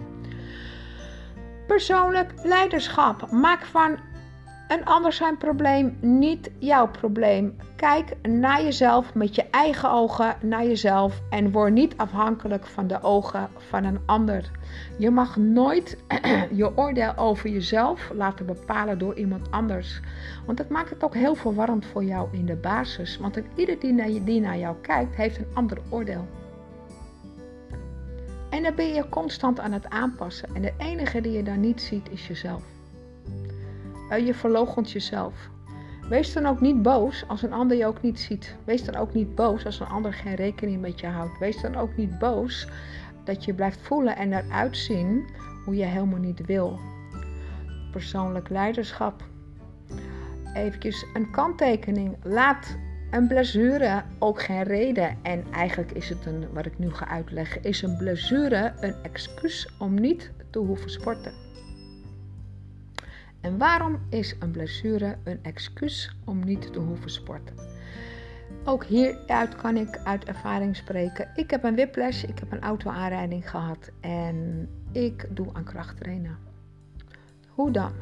[1.66, 3.31] Persoonlijk leiderschap.
[3.31, 3.99] Maak van
[4.70, 7.56] een ander zijn probleem, niet jouw probleem.
[7.76, 13.02] Kijk naar jezelf met je eigen ogen naar jezelf en word niet afhankelijk van de
[13.02, 14.50] ogen van een ander.
[14.98, 15.98] Je mag nooit
[16.61, 20.00] je oordeel over jezelf laten bepalen door iemand anders.
[20.46, 23.18] Want dat maakt het ook heel verwarrend voor jou in de basis.
[23.18, 26.26] Want ieder die naar, je, die naar jou kijkt, heeft een ander oordeel.
[28.50, 30.48] En dan ben je constant aan het aanpassen.
[30.54, 32.62] En de enige die je daar niet ziet, is jezelf.
[34.11, 35.51] Eh, je verloochent jezelf.
[36.09, 38.57] Wees dan ook niet boos als een ander je ook niet ziet.
[38.64, 41.38] Wees dan ook niet boos als een ander geen rekening met je houdt.
[41.38, 42.68] Wees dan ook niet boos
[43.25, 45.25] dat je blijft voelen en eruit zien
[45.64, 46.79] hoe je helemaal niet wil.
[47.92, 49.25] Persoonlijk leiderschap.
[50.55, 52.16] Even een kanttekening.
[52.23, 52.77] Laat
[53.11, 55.18] een blessure ook geen reden.
[55.23, 59.68] En eigenlijk is het een, wat ik nu ga uitleggen, is een blessure een excuus
[59.79, 61.49] om niet te hoeven sporten.
[63.40, 67.55] En waarom is een blessure een excuus om niet te hoeven sporten?
[68.64, 71.29] Ook hieruit kan ik uit ervaring spreken.
[71.35, 76.38] Ik heb een whiplash, ik heb een auto-aanrijding gehad en ik doe aan krachttrainen.
[77.48, 77.92] Hoe dan?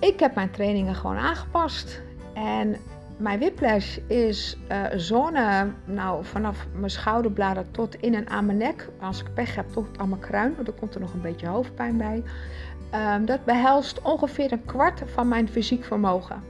[0.00, 2.02] Ik heb mijn trainingen gewoon aangepast.
[2.34, 2.76] En
[3.16, 8.88] mijn whiplash is uh, zone, nou vanaf mijn schouderbladen tot in en aan mijn nek.
[9.00, 11.46] Als ik pech heb, tot aan mijn kruin, want er komt er nog een beetje
[11.46, 12.22] hoofdpijn bij.
[12.94, 16.42] Um, dat behelst ongeveer een kwart van mijn fysiek vermogen.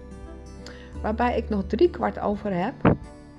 [1.02, 2.74] Waarbij ik nog drie kwart over heb,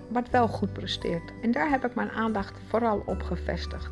[0.08, 1.34] wat wel goed presteert.
[1.42, 3.92] En daar heb ik mijn aandacht vooral op gevestigd.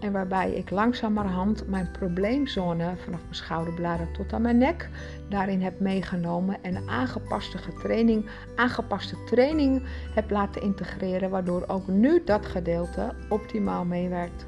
[0.00, 4.88] En waarbij ik langzamerhand mijn probleemzone vanaf mijn schouderbladen tot aan mijn nek
[5.28, 9.82] daarin heb meegenomen en aangepaste training, aangepaste training
[10.14, 14.46] heb laten integreren, waardoor ook nu dat gedeelte optimaal meewerkt.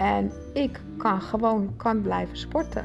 [0.00, 2.84] En ik kan gewoon kan blijven sporten.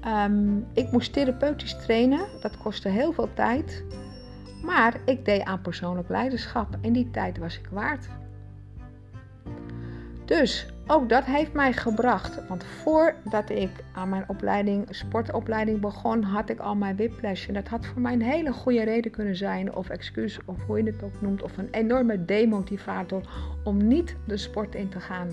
[0.00, 3.84] Ehm, ik moest therapeutisch trainen, dat kostte heel veel tijd.
[4.62, 8.08] Maar ik deed aan persoonlijk leiderschap en die tijd was ik waard.
[10.24, 12.46] Dus ook dat heeft mij gebracht.
[12.48, 17.48] Want voordat ik aan mijn opleiding, sportopleiding begon, had ik al mijn whiplash.
[17.48, 20.78] En dat had voor mij een hele goede reden kunnen zijn, of excuus, of hoe
[20.78, 23.22] je het ook noemt, of een enorme demotivator
[23.64, 25.28] om niet de sport in te gaan.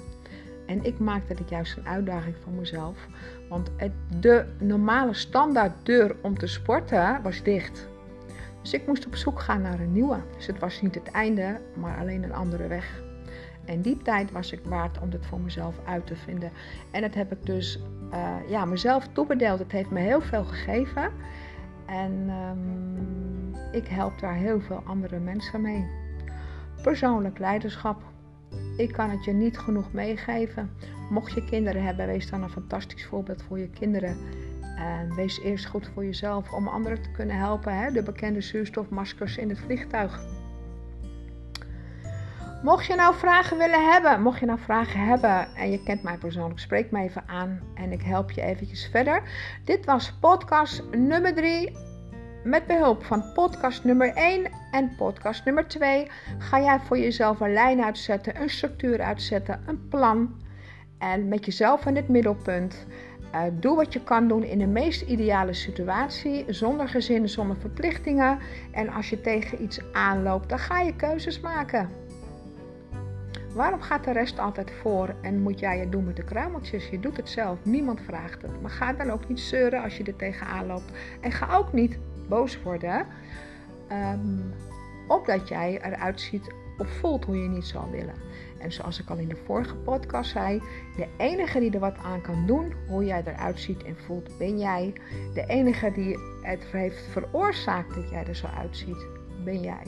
[0.70, 3.08] En ik maakte het juist een uitdaging voor mezelf.
[3.50, 3.72] Want
[4.20, 7.88] de normale standaard deur om te sporten was dicht.
[8.62, 10.18] Dus ik moest op zoek gaan naar een nieuwe.
[10.36, 13.02] Dus het was niet het einde, maar alleen een andere weg.
[13.66, 16.52] En die tijd was ik waard om het voor mezelf uit te vinden.
[16.92, 17.80] En dat heb ik dus
[18.14, 19.60] uh, ja, mezelf toebedeeld.
[19.60, 21.12] Het heeft me heel veel gegeven.
[21.86, 25.88] En um, ik help daar heel veel andere mensen mee.
[26.82, 28.02] Persoonlijk leiderschap.
[28.80, 30.72] Ik kan het je niet genoeg meegeven.
[31.10, 34.18] Mocht je kinderen hebben, wees dan een fantastisch voorbeeld voor je kinderen.
[34.78, 37.78] En wees eerst goed voor jezelf om anderen te kunnen helpen.
[37.78, 37.92] Hè?
[37.92, 40.22] De bekende zuurstofmaskers in het vliegtuig.
[42.64, 46.18] Mocht je nou vragen willen hebben, mocht je nou vragen hebben en je kent mij
[46.18, 49.24] persoonlijk, spreek me even aan en ik help je eventjes verder.
[49.66, 51.78] Dit was podcast nummer 3
[52.44, 57.54] met behulp van podcast nummer 1 en podcast nummer 2 ga jij voor jezelf een
[57.54, 60.42] lijn uitzetten, een structuur uitzetten, een plan.
[60.98, 62.86] En met jezelf in het middelpunt.
[63.34, 68.40] Uh, doe wat je kan doen in de meest ideale situatie, zonder gezin, zonder verplichtingen.
[68.72, 71.90] En als je tegen iets aanloopt, dan ga je keuzes maken.
[73.54, 76.90] Waarom gaat de rest altijd voor en moet jij het doen met de kruimeltjes?
[76.90, 78.62] Je doet het zelf, niemand vraagt het.
[78.62, 80.92] Maar ga dan ook niet zeuren als je er tegenaan loopt.
[81.22, 83.06] En ga ook niet boos worden,
[83.92, 84.54] um,
[85.08, 88.14] opdat jij eruit ziet of voelt hoe je niet zou willen.
[88.58, 90.62] En zoals ik al in de vorige podcast zei,
[90.96, 94.60] de enige die er wat aan kan doen, hoe jij eruit ziet en voelt, ben
[94.60, 94.94] jij.
[95.34, 99.08] De enige die het heeft veroorzaakt dat jij er zo uitziet,
[99.44, 99.84] ben jij.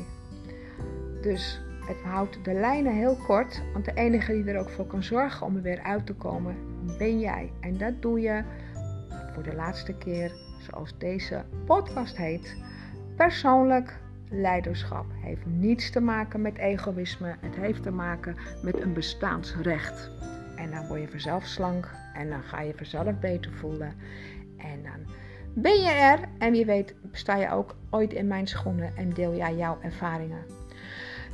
[1.21, 5.03] Dus het houdt de lijnen heel kort, want de enige die er ook voor kan
[5.03, 6.55] zorgen om er weer uit te komen,
[6.97, 7.51] ben jij.
[7.59, 8.43] En dat doe je
[9.33, 12.55] voor de laatste keer, zoals deze podcast heet,
[13.21, 13.97] persoonlijk
[14.29, 15.05] leiderschap.
[15.23, 20.11] Heeft niets te maken met egoïsme, het heeft te maken met een bestaansrecht.
[20.55, 23.93] En dan word je vanzelf slank en dan ga je vanzelf beter voelen.
[24.57, 25.13] En dan
[25.53, 29.35] ben je er en wie weet sta je ook ooit in mijn schoenen en deel
[29.35, 30.45] jij jouw ervaringen.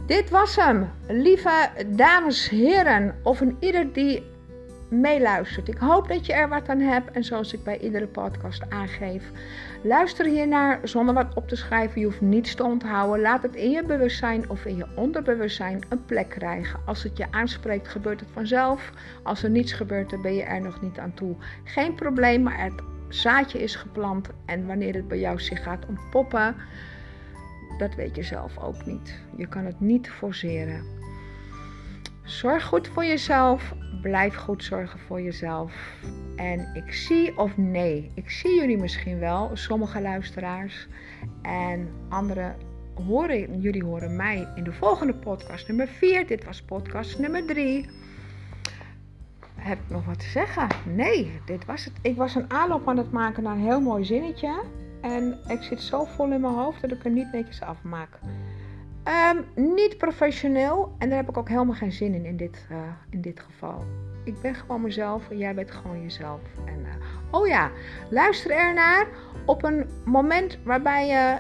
[0.06, 4.24] Dit was hem, lieve dames, heren, of een ieder die
[4.90, 5.68] meeluistert.
[5.68, 9.32] Ik hoop dat je er wat aan hebt en zoals ik bij iedere podcast aangeef,
[9.82, 12.00] luister hiernaar zonder wat op te schrijven.
[12.00, 13.22] Je hoeft niets te onthouden.
[13.22, 16.80] Laat het in je bewustzijn of in je onderbewustzijn een plek krijgen.
[16.86, 18.92] Als het je aanspreekt, gebeurt het vanzelf.
[19.24, 21.36] Als er niets gebeurt, dan ben je er nog niet aan toe.
[21.64, 26.56] Geen probleem, maar het zaadje is geplant en wanneer het bij jou zich gaat ontpoppen,
[27.78, 29.20] dat weet je zelf ook niet.
[29.36, 30.97] Je kan het niet forceren.
[32.28, 33.74] Zorg goed voor jezelf.
[34.02, 35.74] Blijf goed zorgen voor jezelf.
[36.36, 40.88] En ik zie, of nee, ik zie jullie misschien wel, sommige luisteraars.
[41.42, 42.56] En andere
[43.06, 46.28] horen, jullie horen mij in de volgende podcast nummer 4.
[46.28, 47.90] Dit was podcast nummer 3.
[49.56, 50.68] Heb ik nog wat te zeggen?
[50.86, 51.94] Nee, dit was het.
[52.02, 54.64] Ik was een aanloop aan het maken naar een heel mooi zinnetje.
[55.02, 58.20] En ik zit zo vol in mijn hoofd dat ik er niet netjes afmaak.
[59.08, 62.78] Um, niet professioneel en daar heb ik ook helemaal geen zin in in dit, uh,
[63.10, 63.84] in dit geval.
[64.24, 66.40] Ik ben gewoon mezelf en jij bent gewoon jezelf.
[66.66, 66.94] En, uh,
[67.32, 67.72] oh ja,
[68.10, 69.08] luister ernaar
[69.46, 71.38] op een moment waarbij je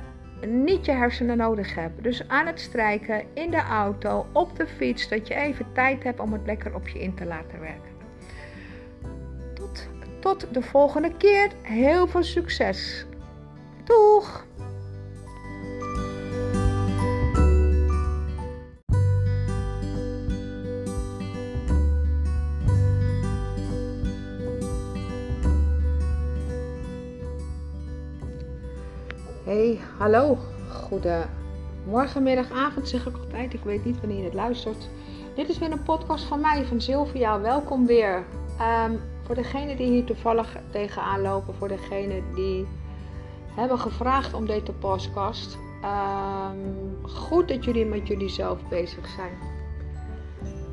[0.47, 2.03] niet je hersenen nodig hebt.
[2.03, 6.19] Dus aan het strijken, in de auto, op de fiets, dat je even tijd hebt
[6.19, 7.95] om het lekker op je in te laten werken.
[9.53, 9.87] Tot,
[10.19, 11.51] tot de volgende keer.
[11.61, 13.05] Heel veel succes.
[13.83, 14.45] Doeg!
[29.97, 30.37] Hallo.
[30.69, 33.53] Goedemorgen, middag, avond zeg ik altijd.
[33.53, 34.89] Ik weet niet wanneer je het luistert.
[35.35, 37.41] Dit is weer een podcast van mij, van Sylvia.
[37.41, 38.25] Welkom weer.
[38.85, 42.67] Um, voor degenen die hier toevallig tegenaan lopen, voor degenen die
[43.55, 45.57] hebben gevraagd om deze podcast.
[45.83, 49.31] Um, goed dat jullie met jullie zelf bezig zijn.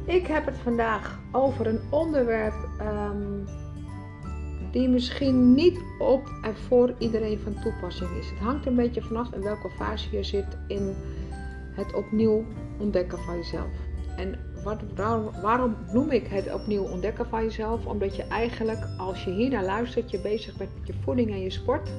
[0.04, 3.46] Ik heb het vandaag over een onderwerp um,
[4.74, 8.30] die misschien niet op en voor iedereen van toepassing is.
[8.30, 10.94] Het hangt een beetje vanaf in welke fase je zit in
[11.74, 12.44] het opnieuw
[12.78, 13.70] ontdekken van jezelf.
[14.16, 14.80] En wat,
[15.42, 17.86] waarom noem ik het opnieuw ontdekken van jezelf?
[17.86, 21.40] Omdat je eigenlijk, als je hier naar luistert, je bezig bent met je voeding en
[21.40, 21.90] je sport.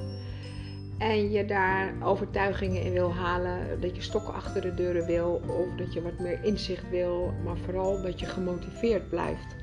[0.98, 5.76] En je daar overtuigingen in wil halen, dat je stokken achter de deuren wil, of
[5.76, 9.56] dat je wat meer inzicht wil, maar vooral dat je gemotiveerd blijft.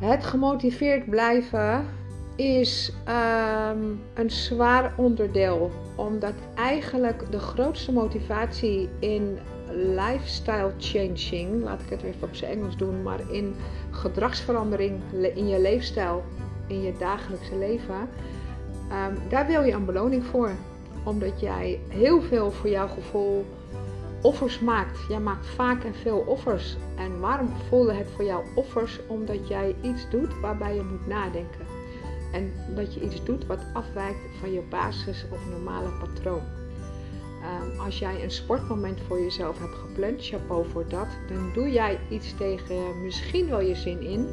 [0.00, 1.86] Het gemotiveerd blijven
[2.36, 9.38] is um, een zwaar onderdeel, omdat eigenlijk de grootste motivatie in
[9.72, 13.54] lifestyle changing, laat ik het even op zijn Engels doen, maar in
[13.90, 15.00] gedragsverandering
[15.34, 16.24] in je leefstijl,
[16.66, 20.50] in je dagelijkse leven, um, daar wil je een beloning voor.
[21.04, 23.44] Omdat jij heel veel voor jouw gevoel
[24.22, 24.98] offers maakt.
[25.08, 26.76] Jij maakt vaak en veel offers.
[26.96, 29.00] En waarom voelde het voor jou offers?
[29.06, 31.66] Omdat jij iets doet waarbij je moet nadenken.
[32.32, 36.42] En dat je iets doet wat afwijkt van je basis of normale patroon.
[37.40, 41.98] Um, als jij een sportmoment voor jezelf hebt gepland, chapeau voor dat, dan doe jij
[42.08, 44.28] iets tegen misschien wel je zin in,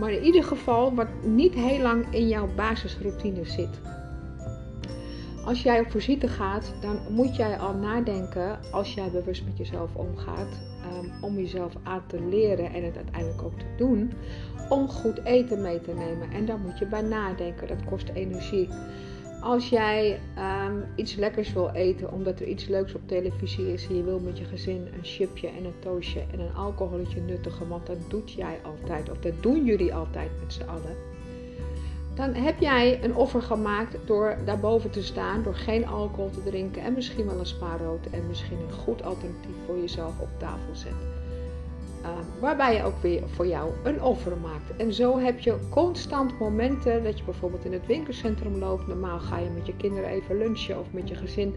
[0.00, 3.80] maar in ieder geval wat niet heel lang in jouw basisroutine zit.
[5.46, 9.94] Als jij op visite gaat, dan moet jij al nadenken, als jij bewust met jezelf
[9.94, 10.60] omgaat,
[11.02, 14.12] um, om jezelf aan te leren en het uiteindelijk ook te doen,
[14.68, 16.30] om goed eten mee te nemen.
[16.30, 18.68] En daar moet je bij nadenken, dat kost energie.
[19.40, 20.20] Als jij
[20.68, 24.18] um, iets lekkers wil eten omdat er iets leuks op televisie is en je wil
[24.18, 28.32] met je gezin een chipje en een toastje en een alcoholetje nuttigen, want dat doet
[28.32, 31.15] jij altijd of dat doen jullie altijd met z'n allen
[32.16, 36.82] dan heb jij een offer gemaakt door daarboven te staan, door geen alcohol te drinken
[36.82, 41.15] en misschien wel een spaarrood en misschien een goed alternatief voor jezelf op tafel zet.
[42.02, 42.08] Uh,
[42.40, 44.76] waarbij je ook weer voor jou een offer maakt.
[44.76, 48.86] En zo heb je constant momenten dat je bijvoorbeeld in het winkelcentrum loopt.
[48.86, 51.54] Normaal ga je met je kinderen even lunchen of met je gezin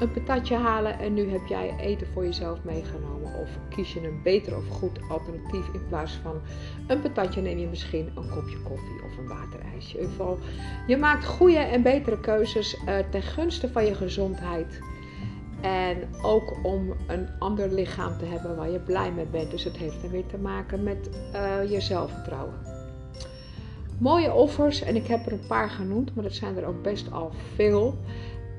[0.00, 0.98] een patatje halen.
[0.98, 3.34] En nu heb jij eten voor jezelf meegenomen.
[3.40, 6.40] Of kies je een beter of goed alternatief in plaats van
[6.86, 9.96] een patatje neem je misschien een kopje koffie of een waterijsje.
[9.96, 10.38] In ieder geval,
[10.86, 14.80] je maakt goede en betere keuzes uh, ten gunste van je gezondheid.
[15.60, 19.50] En ook om een ander lichaam te hebben waar je blij mee bent.
[19.50, 22.54] Dus het heeft dan weer te maken met uh, je zelfvertrouwen.
[23.98, 27.12] Mooie offers, en ik heb er een paar genoemd, maar dat zijn er ook best
[27.12, 27.98] al veel.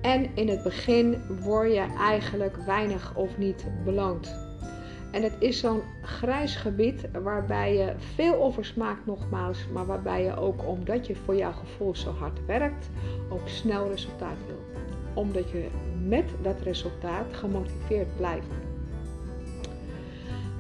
[0.02, 4.48] En in het begin word je eigenlijk weinig of niet beloond.
[5.12, 10.38] En het is zo'n grijs gebied waarbij je veel offers maakt, nogmaals, maar waarbij je
[10.38, 12.90] ook omdat je voor jouw gevoel zo hard werkt,
[13.30, 14.84] ook snel resultaat wil.
[15.14, 15.68] Omdat je
[16.08, 18.48] met dat resultaat gemotiveerd blijft.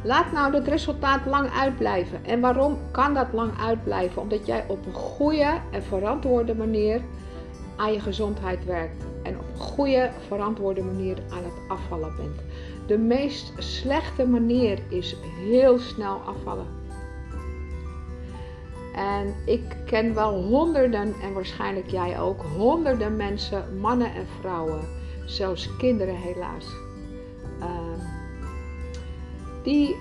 [0.03, 2.25] Laat nou dat resultaat lang uitblijven.
[2.25, 4.21] En waarom kan dat lang uitblijven?
[4.21, 7.01] Omdat jij op een goede en verantwoorde manier
[7.75, 9.03] aan je gezondheid werkt.
[9.23, 12.41] En op een goede, verantwoorde manier aan het afvallen bent.
[12.87, 15.15] De meest slechte manier is
[15.49, 16.65] heel snel afvallen.
[18.95, 24.81] En ik ken wel honderden, en waarschijnlijk jij ook, honderden mensen, mannen en vrouwen,
[25.29, 26.65] zelfs kinderen helaas,
[27.59, 27.99] ehm,
[29.63, 29.95] die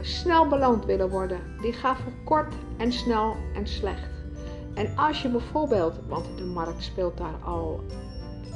[0.00, 1.40] snel beloond willen worden.
[1.60, 4.10] Die gaan voor kort en snel en slecht.
[4.74, 7.84] En als je bijvoorbeeld, want de markt speelt daar al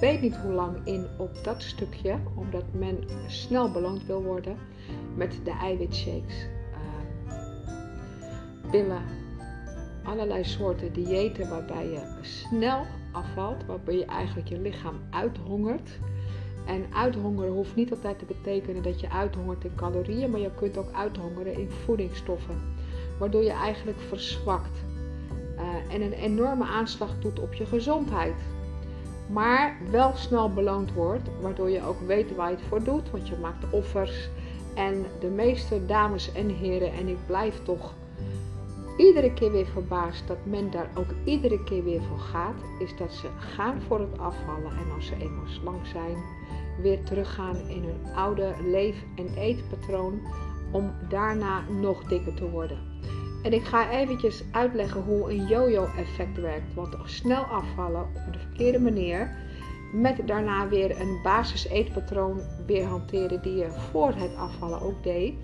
[0.00, 4.56] weet niet hoe lang in op dat stukje, omdat men snel beloond wil worden
[5.14, 7.40] met de eiwitshakes, uh,
[8.70, 9.02] pillen,
[10.04, 15.98] allerlei soorten diëten waarbij je snel afvalt, waarbij je eigenlijk je lichaam uithongert.
[16.66, 20.76] En uithongeren hoeft niet altijd te betekenen dat je uithongert in calorieën, maar je kunt
[20.76, 22.60] ook uithongeren in voedingsstoffen,
[23.18, 24.84] waardoor je eigenlijk verzwakt
[25.56, 28.34] uh, en een enorme aanslag doet op je gezondheid.
[29.30, 33.28] Maar wel snel beloond wordt, waardoor je ook weet waar je het voor doet, want
[33.28, 34.28] je maakt offers.
[34.74, 37.94] En de meeste dames en heren, en ik blijf toch
[39.00, 43.12] iedere keer weer verbaasd dat men daar ook iedere keer weer voor gaat, is dat
[43.12, 46.16] ze gaan voor het afvallen en als ze eenmaal slank zijn,
[46.82, 50.20] weer teruggaan in hun oude leef- en eetpatroon
[50.72, 52.78] om daarna nog dikker te worden.
[53.42, 56.74] En ik ga eventjes uitleggen hoe een yo-yo effect werkt.
[56.74, 59.30] Want snel afvallen op de verkeerde manier,
[59.92, 65.34] met daarna weer een basis eetpatroon weer hanteren die je voor het afvallen ook deed,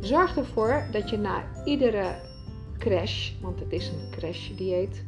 [0.00, 2.28] zorgt ervoor dat je na iedere
[2.80, 5.04] crash, want het is een crash dieet,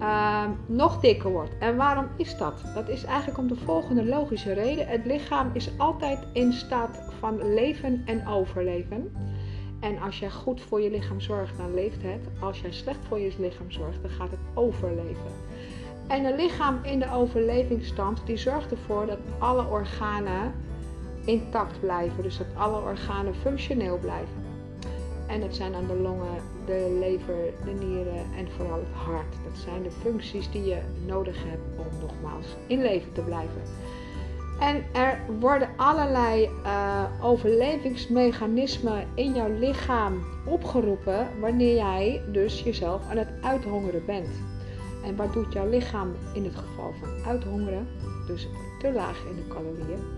[0.00, 1.58] uh, nog dikker wordt.
[1.58, 2.62] En waarom is dat?
[2.74, 4.86] Dat is eigenlijk om de volgende logische reden.
[4.86, 9.12] Het lichaam is altijd in staat van leven en overleven.
[9.80, 12.28] En als jij goed voor je lichaam zorgt, dan leeft het.
[12.40, 15.32] Als jij slecht voor je lichaam zorgt, dan gaat het overleven.
[16.06, 20.52] En een lichaam in de overlevingsstand, die zorgt ervoor dat alle organen
[21.24, 22.22] intact blijven.
[22.22, 24.47] Dus dat alle organen functioneel blijven.
[25.28, 29.34] En dat zijn dan de longen, de lever, de nieren en vooral het hart.
[29.44, 33.62] Dat zijn de functies die je nodig hebt om nogmaals in leven te blijven.
[34.60, 43.16] En er worden allerlei uh, overlevingsmechanismen in jouw lichaam opgeroepen wanneer jij dus jezelf aan
[43.16, 44.28] het uithongeren bent.
[45.04, 47.88] En wat doet jouw lichaam in het geval van uithongeren?
[48.26, 50.17] Dus te laag in de calorieën.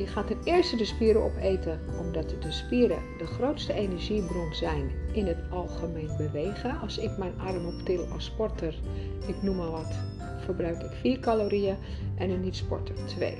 [0.00, 5.26] Je gaat ten eerste de spieren opeten, omdat de spieren de grootste energiebron zijn in
[5.26, 6.80] het algemeen bewegen.
[6.80, 8.74] Als ik mijn arm optil als sporter,
[9.26, 9.98] ik noem maar wat,
[10.44, 11.76] verbruik ik 4 calorieën
[12.16, 13.34] en een niet-sporter 2.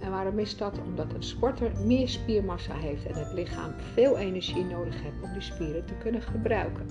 [0.00, 0.78] En waarom is dat?
[0.86, 5.42] Omdat een sporter meer spiermassa heeft en het lichaam veel energie nodig heeft om die
[5.42, 6.86] spieren te kunnen gebruiken.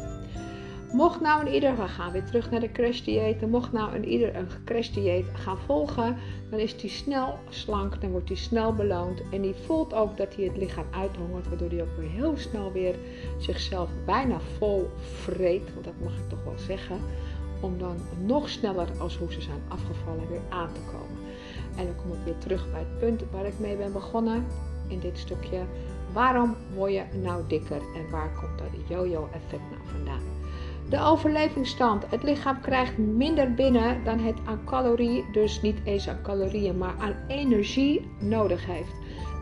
[0.95, 4.35] Mocht nou een ieder, we gaan weer terug naar de crashdieet, mocht nou een ieder
[4.35, 6.17] een crashdieet gaan volgen,
[6.49, 10.35] dan is hij snel slank, dan wordt hij snel beloond en die voelt ook dat
[10.35, 12.95] hij het lichaam uithongert, waardoor hij ook weer heel snel weer
[13.37, 16.99] zichzelf bijna vol vreet, want dat mag ik toch wel zeggen
[17.61, 21.17] om dan nog sneller als hoe ze zijn afgevallen weer aan te komen.
[21.77, 24.45] En dan kom ik weer terug bij het punt waar ik mee ben begonnen
[24.87, 25.61] in dit stukje.
[26.13, 30.44] Waarom word je nou dikker en waar komt dat yo-yo effect nou vandaan?
[30.89, 32.03] De overlevingsstand.
[32.09, 36.95] Het lichaam krijgt minder binnen dan het aan calorie, dus niet eens aan calorieën, maar
[36.99, 38.93] aan energie nodig heeft.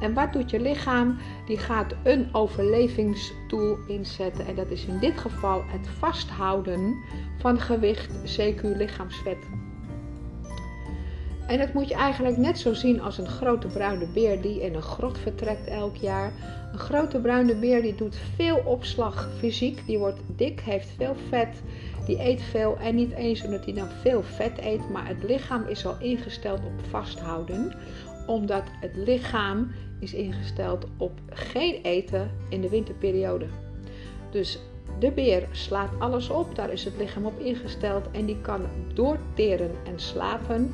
[0.02, 1.18] En wat doet je lichaam?
[1.46, 4.48] Die gaat een overlevingstool inzetten.
[4.48, 6.98] En dat is in dit geval het vasthouden
[7.38, 9.38] van gewicht, CQ lichaamsvet.
[11.54, 14.76] En dat moet je eigenlijk net zo zien als een grote bruine beer die in
[14.76, 16.34] een grot vertrekt elk jaar.
[16.72, 21.62] Een grote bruine beer die doet veel opslag fysiek, die wordt dik, heeft veel vet,
[22.06, 25.68] die eet veel en niet eens omdat hij dan veel vet eet, maar het lichaam
[25.68, 27.74] is al ingesteld op vasthouden,
[28.28, 33.46] omdat het lichaam is ingesteld op geen eten in de winterperiode.
[34.32, 34.60] Dus
[35.00, 39.72] de beer slaat alles op, daar is het lichaam op ingesteld en die kan doorteren
[39.84, 40.74] en slapen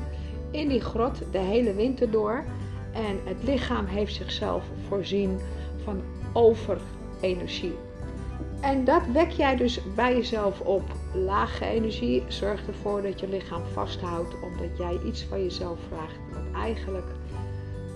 [0.50, 2.44] in die grot de hele winter door.
[2.92, 5.38] En het lichaam heeft zichzelf voorzien
[5.84, 7.74] van overenergie.
[8.60, 10.82] En dat wek jij dus bij jezelf op.
[11.14, 16.62] Lage energie zorgt ervoor dat je lichaam vasthoudt omdat jij iets van jezelf vraagt wat
[16.62, 17.06] eigenlijk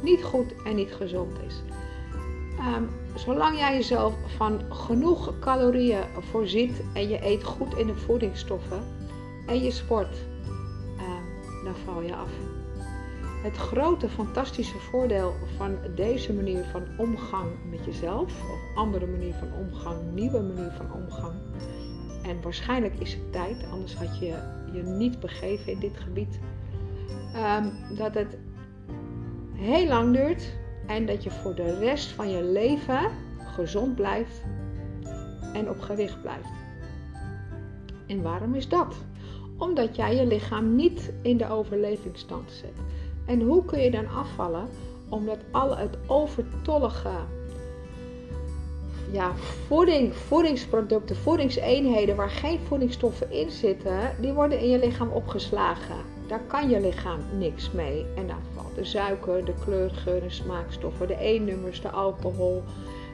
[0.03, 1.63] niet goed en niet gezond is.
[2.59, 2.83] Ehm,
[3.15, 8.83] zolang jij jezelf van genoeg calorieën voorziet en je eet goed in de voedingsstoffen
[9.47, 10.17] en je sport,
[11.65, 12.31] dan val je af.
[13.43, 19.49] Het grote fantastische voordeel van deze manier van omgang met jezelf, of andere manier van
[19.59, 21.35] omgang, nieuwe manier van omgang,
[22.23, 24.27] en waarschijnlijk is het tijd, anders had je
[24.73, 26.39] je niet begeven in dit gebied,
[27.37, 28.37] um, dat het
[29.55, 30.53] heel lang duurt
[30.87, 34.43] en dat je voor de rest van je leven gezond blijft
[35.53, 36.53] en op gewicht blijft.
[38.07, 38.97] En waarom is dat?
[39.59, 42.79] Omdat jij je lichaam niet in de overlevingsstand zet.
[43.27, 44.69] En hoe kun je dan afvallen?
[45.09, 47.13] Omdat al het overtollige
[49.15, 49.33] ja,
[49.67, 55.97] voeding, voedingsproducten, voedingseenheden waar geen voedingsstoffen in zitten, die worden in je lichaam opgeslagen.
[56.27, 58.07] Daar kan je lichaam niks mee.
[58.17, 62.63] En dan valt de suiker, de kleur, geur en smaakstoffen, de E-nummers, de alcohol,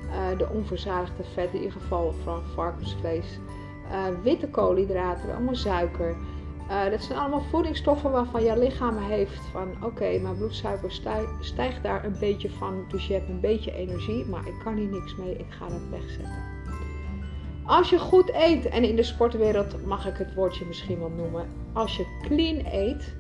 [0.09, 3.39] uh, de onverzadigde vet, in ieder geval van varkensvlees,
[3.91, 6.17] uh, witte koolhydraten, allemaal suiker.
[6.71, 10.93] Uh, dat zijn allemaal voedingsstoffen waarvan je lichaam heeft van oké, mijn bloedsuiker
[11.41, 14.89] stijgt daar een beetje van, dus je hebt een beetje energie, maar ik kan hier
[14.89, 16.49] niks mee, ik ga dat wegzetten.
[17.65, 21.47] Als je goed eet, en in de sportwereld mag ik het woordje misschien wel noemen,
[21.73, 23.15] als je clean eet,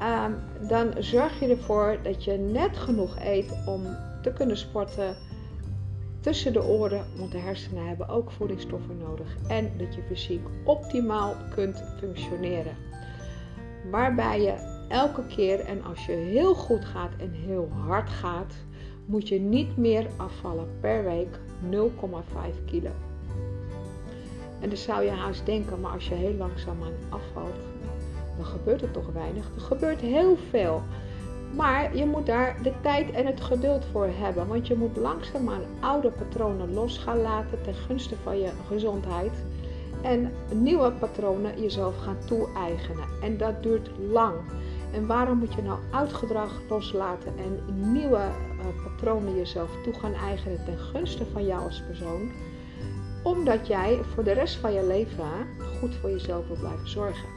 [0.00, 3.82] um, dan zorg je ervoor dat je net genoeg eet om
[4.22, 5.16] te kunnen sporten
[6.28, 9.36] tussen de oren, want de hersenen hebben ook voedingsstoffen nodig.
[9.46, 12.76] En dat je fysiek optimaal kunt functioneren.
[13.90, 18.54] Waarbij je elke keer, en als je heel goed gaat en heel hard gaat,
[19.04, 21.38] moet je niet meer afvallen per week
[21.70, 22.90] 0,5 kilo.
[24.60, 27.56] En dan zou je haast denken, maar als je heel langzaam aan afvalt,
[28.36, 29.50] dan gebeurt er toch weinig.
[29.54, 30.82] Er gebeurt heel veel.
[31.56, 34.46] Maar je moet daar de tijd en het geduld voor hebben.
[34.46, 39.32] Want je moet langzaamaan oude patronen los gaan laten ten gunste van je gezondheid.
[40.02, 43.04] En nieuwe patronen jezelf gaan toe-eigenen.
[43.22, 44.34] En dat duurt lang.
[44.92, 47.60] En waarom moet je nou oud gedrag loslaten en
[47.92, 52.30] nieuwe uh, patronen jezelf toe gaan eigenen ten gunste van jou als persoon?
[53.22, 55.24] Omdat jij voor de rest van je leven
[55.80, 57.28] goed voor jezelf wil blijven zorgen.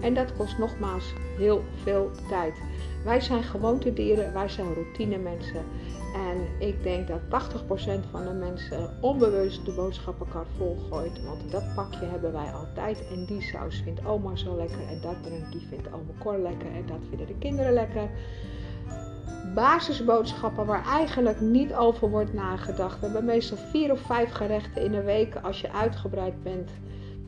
[0.00, 2.54] En dat kost nogmaals heel veel tijd.
[3.06, 5.64] Wij zijn gewoontedieren, wij zijn routinemensen.
[6.14, 11.24] En ik denk dat 80% van de mensen onbewust de boodschappenkar volgooit.
[11.24, 13.08] Want dat pakje hebben wij altijd.
[13.10, 14.78] En die saus vindt oma zo lekker.
[14.88, 15.16] En dat
[15.50, 16.66] die vindt oma Cor lekker.
[16.66, 18.10] En dat vinden de kinderen lekker.
[19.54, 23.00] Basisboodschappen waar eigenlijk niet over wordt nagedacht.
[23.00, 26.70] We hebben meestal vier of vijf gerechten in een week als je uitgebreid bent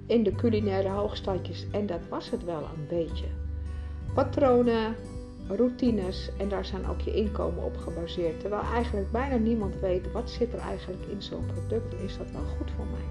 [0.07, 1.67] in de culinaire hoogstandjes.
[1.73, 3.27] En dat was het wel een beetje.
[4.15, 4.95] Patronen,
[5.49, 8.41] routines en daar zijn ook je inkomen op gebaseerd.
[8.41, 12.31] Terwijl eigenlijk bijna niemand weet wat zit er eigenlijk in zo'n product en is dat
[12.31, 13.07] wel goed voor mij.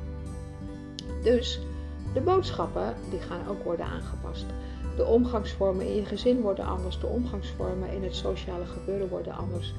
[1.24, 1.60] Dus
[2.14, 4.46] de boodschappen die gaan ook worden aangepast.
[4.96, 7.00] De omgangsvormen in je gezin worden anders.
[7.00, 9.74] De omgangsvormen in het sociale gebeuren worden anders.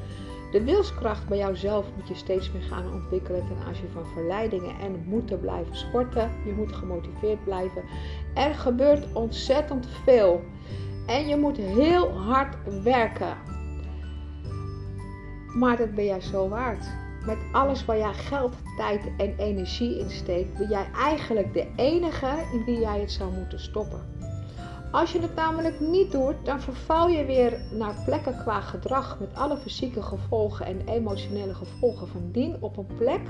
[0.53, 5.05] De wilskracht bij jouzelf moet je steeds meer gaan ontwikkelen ten aanzien van verleidingen en
[5.07, 6.31] moeten blijven sporten.
[6.45, 7.83] Je moet gemotiveerd blijven.
[8.35, 10.43] Er gebeurt ontzettend veel.
[11.09, 13.37] En je moet heel hard werken.
[15.55, 16.87] Maar dat ben jij zo waard.
[17.27, 22.27] Met alles waar jij geld, tijd en energie in steekt, ben jij eigenlijk de enige
[22.53, 24.01] in wie jij het zou moeten stoppen.
[24.93, 29.35] Als je het namelijk niet doet, dan verval je weer naar plekken qua gedrag met
[29.35, 33.21] alle fysieke gevolgen en emotionele gevolgen van dien op een plek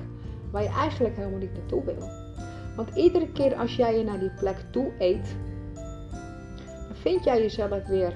[0.51, 2.11] waar je eigenlijk helemaal niet naartoe wil.
[2.77, 5.37] Want iedere keer als jij je naar die plek toe eet,
[6.99, 8.13] vind jij jezelf weer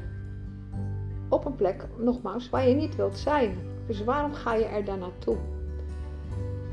[1.28, 3.59] op een plek, nogmaals, waar je niet wilt zijn.
[3.87, 5.37] Dus waarom ga je er dan naartoe?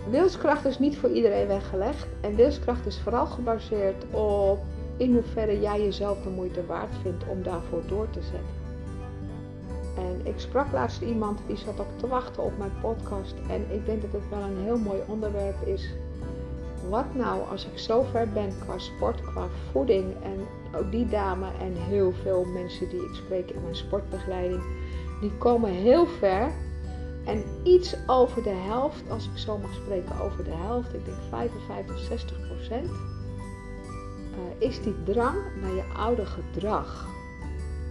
[0.09, 4.59] Wilskracht is niet voor iedereen weggelegd en wilskracht is vooral gebaseerd op
[4.97, 8.57] in hoeverre jij jezelf de moeite waard vindt om daarvoor door te zetten.
[9.97, 13.85] En ik sprak laatst iemand die zat ook te wachten op mijn podcast en ik
[13.85, 15.93] denk dat het wel een heel mooi onderwerp is.
[16.89, 21.47] Wat nou als ik zo ver ben qua sport, qua voeding en ook die dame
[21.59, 24.61] en heel veel mensen die ik spreek in mijn sportbegeleiding,
[25.21, 26.51] die komen heel ver.
[27.25, 31.17] En iets over de helft, als ik zo mag spreken over de helft, ik denk
[31.29, 37.07] 55, 60 procent, uh, is die drang naar je oude gedrag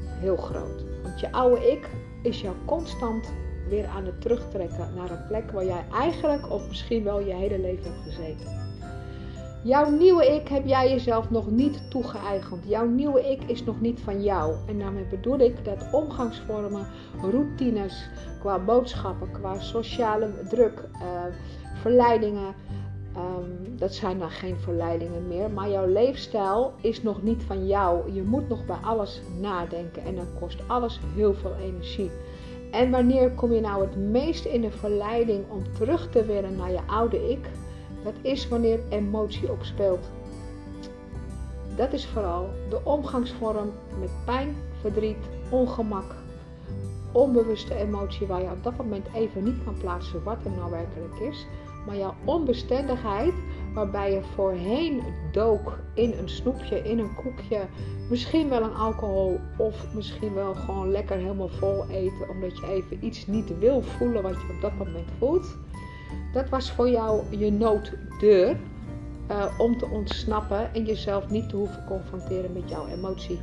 [0.06, 0.84] heel groot.
[1.02, 1.88] Want je oude ik
[2.22, 3.32] is jou constant
[3.68, 7.58] weer aan het terugtrekken naar een plek waar jij eigenlijk of misschien wel je hele
[7.58, 8.67] leven hebt gezeten.
[9.62, 12.64] Jouw nieuwe ik heb jij jezelf nog niet toegeëigend.
[12.66, 14.54] Jouw nieuwe ik is nog niet van jou.
[14.68, 16.86] En daarmee bedoel ik dat omgangsvormen,
[17.20, 18.08] routines,
[18.40, 21.00] qua boodschappen, qua sociale druk, uh,
[21.80, 22.54] verleidingen,
[23.16, 25.50] um, dat zijn dan geen verleidingen meer.
[25.50, 28.12] Maar jouw leefstijl is nog niet van jou.
[28.12, 32.10] Je moet nog bij alles nadenken en dan kost alles heel veel energie.
[32.70, 36.70] En wanneer kom je nou het meest in de verleiding om terug te willen naar
[36.70, 37.48] je oude ik?
[38.08, 40.10] Dat is wanneer emotie opspeelt.
[41.76, 46.14] Dat is vooral de omgangsvorm met pijn, verdriet, ongemak,
[47.12, 51.18] onbewuste emotie waar je op dat moment even niet kan plaatsen wat er nou werkelijk
[51.18, 51.46] is.
[51.86, 53.34] Maar jouw onbestendigheid,
[53.74, 55.02] waarbij je voorheen
[55.32, 57.66] dook in een snoepje, in een koekje,
[58.10, 63.04] misschien wel een alcohol of misschien wel gewoon lekker helemaal vol eten omdat je even
[63.04, 65.56] iets niet wil voelen wat je op dat moment voelt.
[66.32, 68.56] Dat was voor jou je nooddeur
[69.30, 73.40] uh, om te ontsnappen en jezelf niet te hoeven confronteren met jouw emotie.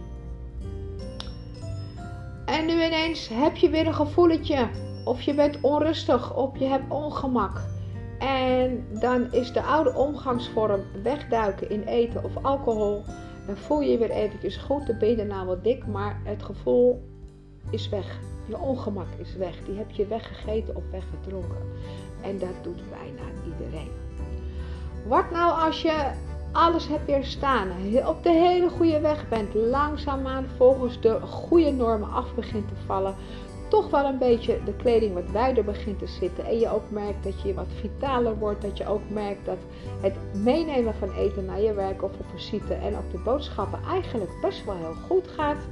[2.45, 4.69] En nu ineens heb je weer een gevoeletje.
[5.03, 7.61] Of je bent onrustig of je hebt ongemak.
[8.19, 13.03] En dan is de oude omgangsvorm wegduiken in eten of alcohol.
[13.45, 14.87] Dan voel je je weer eventjes goed.
[14.87, 17.03] Dan ben je daarna wat dik, maar het gevoel
[17.69, 18.19] is weg.
[18.47, 19.55] Je ongemak is weg.
[19.65, 21.57] Die heb je weggegeten of weggedronken.
[22.25, 23.91] En dat doet bijna iedereen.
[25.07, 26.11] Wat nou als je
[26.51, 27.67] alles hebt weer staan,
[28.07, 33.15] op de hele goede weg bent, langzaamaan volgens de goede normen af begint te vallen,
[33.67, 37.23] toch wel een beetje de kleding wat wijder begint te zitten en je ook merkt
[37.23, 39.57] dat je wat vitaler wordt, dat je ook merkt dat
[40.01, 44.31] het meenemen van eten naar je werk of op visite en op de boodschappen eigenlijk
[44.41, 45.67] best wel heel goed gaat,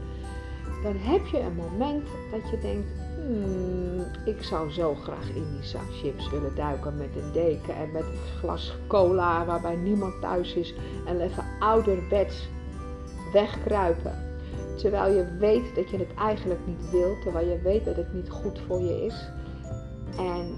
[0.84, 2.89] dan heb je een moment dat je denkt,
[3.26, 7.91] Hmm, ik zou zo graag in die zak chips willen duiken met een deken en
[7.91, 10.74] met een glas cola waarbij niemand thuis is
[11.05, 12.49] en even ouderwets
[13.34, 14.32] wegkruipen.
[14.78, 18.30] Terwijl je weet dat je het eigenlijk niet wilt, terwijl je weet dat het niet
[18.30, 19.30] goed voor je is.
[20.17, 20.55] En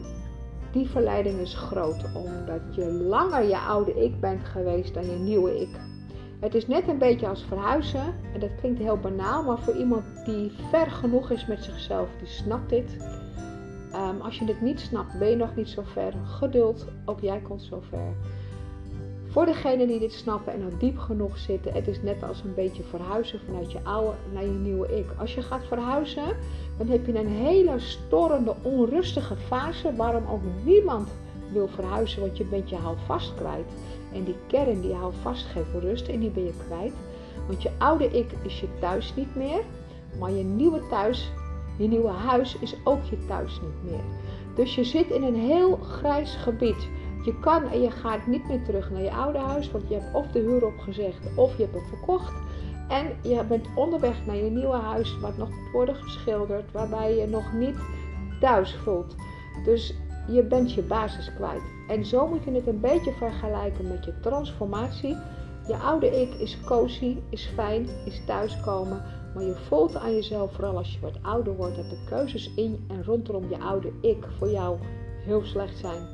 [0.71, 5.61] die verleiding is groot, omdat je langer je oude ik bent geweest dan je nieuwe
[5.61, 5.79] ik.
[6.39, 8.13] Het is net een beetje als verhuizen.
[8.33, 12.27] En dat klinkt heel banaal, maar voor iemand die ver genoeg is met zichzelf, die
[12.27, 12.97] snapt dit.
[13.93, 16.13] Um, als je dit niet snapt, ben je nog niet zo ver.
[16.25, 18.13] Geduld, ook jij komt zo ver.
[19.35, 22.53] Voor degenen die dit snappen en al diep genoeg zitten, het is net als een
[22.53, 25.05] beetje verhuizen vanuit je oude naar je nieuwe ik.
[25.19, 26.35] Als je gaat verhuizen,
[26.77, 31.09] dan heb je een hele storende, onrustige fase waarom ook niemand
[31.51, 33.71] wil verhuizen, want je bent je houvast kwijt.
[34.15, 36.93] En die kern die houdt vast geeft rust en die ben je kwijt.
[37.47, 39.61] Want je oude ik is je thuis niet meer.
[40.19, 41.31] Maar je nieuwe thuis,
[41.77, 44.03] je nieuwe huis is ook je thuis niet meer.
[44.55, 46.87] Dus je zit in een heel grijs gebied.
[47.25, 49.71] Je kan en je gaat niet meer terug naar je oude huis.
[49.71, 52.33] Want je hebt of de huur opgezegd of je hebt het verkocht.
[52.87, 56.71] En je bent onderweg naar je nieuwe huis wat nog moet worden geschilderd.
[56.71, 57.75] Waarbij je nog niet
[58.39, 59.15] thuis voelt.
[59.63, 59.93] Dus
[60.27, 61.61] je bent je basis kwijt.
[61.87, 65.17] En zo moet je het een beetje vergelijken met je transformatie.
[65.67, 69.01] Je oude ik is cozy, is fijn, is thuiskomen.
[69.33, 72.85] Maar je voelt aan jezelf, vooral als je wat ouder wordt, dat de keuzes in
[72.87, 74.77] en rondom je oude ik voor jou
[75.25, 76.07] heel slecht zijn.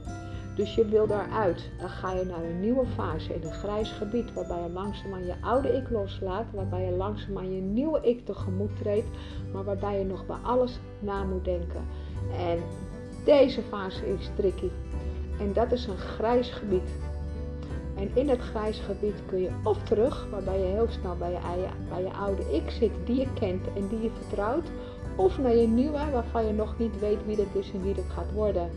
[0.56, 1.70] Dus je wil daaruit.
[1.80, 5.36] Dan ga je naar een nieuwe fase in een grijs gebied, waarbij je langzaamaan je
[5.42, 9.08] oude ik loslaat, waarbij je langzaamaan je nieuwe ik tegemoet treedt,
[9.54, 11.86] maar waarbij je nog bij alles na moet denken.
[12.38, 12.60] En
[13.24, 14.70] deze fase is tricky.
[15.40, 16.90] En dat is een grijs gebied.
[17.96, 21.68] En in het grijs gebied kun je of terug, waarbij je heel snel bij je,
[21.90, 24.68] bij je oude ik zit, die je kent en die je vertrouwt.
[25.16, 28.10] Of naar je nieuwe, waarvan je nog niet weet wie dat is en wie dat
[28.16, 28.70] gaat worden.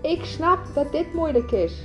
[0.00, 1.82] Ik snap dat dit moeilijk is.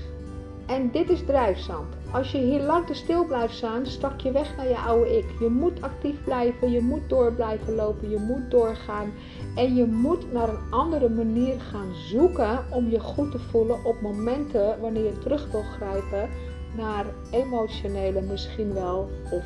[0.66, 1.96] En dit is drijfzand.
[2.12, 5.26] Als je hier lang te stil blijft staan, stak je weg naar je oude ik.
[5.40, 9.14] Je moet actief blijven, je moet door blijven lopen, je moet doorgaan.
[9.56, 14.02] En je moet naar een andere manier gaan zoeken om je goed te voelen op
[14.02, 16.30] momenten wanneer je terug wil grijpen
[16.78, 19.44] naar emotionele misschien wel of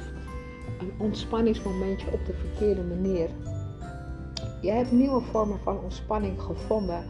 [0.79, 3.29] een ontspanningsmomentje op de verkeerde manier.
[4.61, 7.03] Je hebt nieuwe vormen van ontspanning gevonden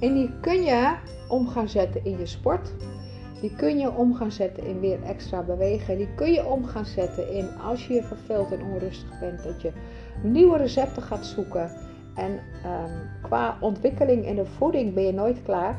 [0.00, 0.94] en die kun je
[1.28, 2.72] om gaan zetten in je sport
[3.44, 5.96] die kun je om gaan zetten in weer extra bewegen.
[5.96, 8.02] Die kun je om gaan zetten in als je je
[8.50, 9.72] en onrustig bent, dat je
[10.22, 11.70] nieuwe recepten gaat zoeken.
[12.14, 12.90] En um,
[13.22, 15.76] qua ontwikkeling in de voeding ben je nooit klaar.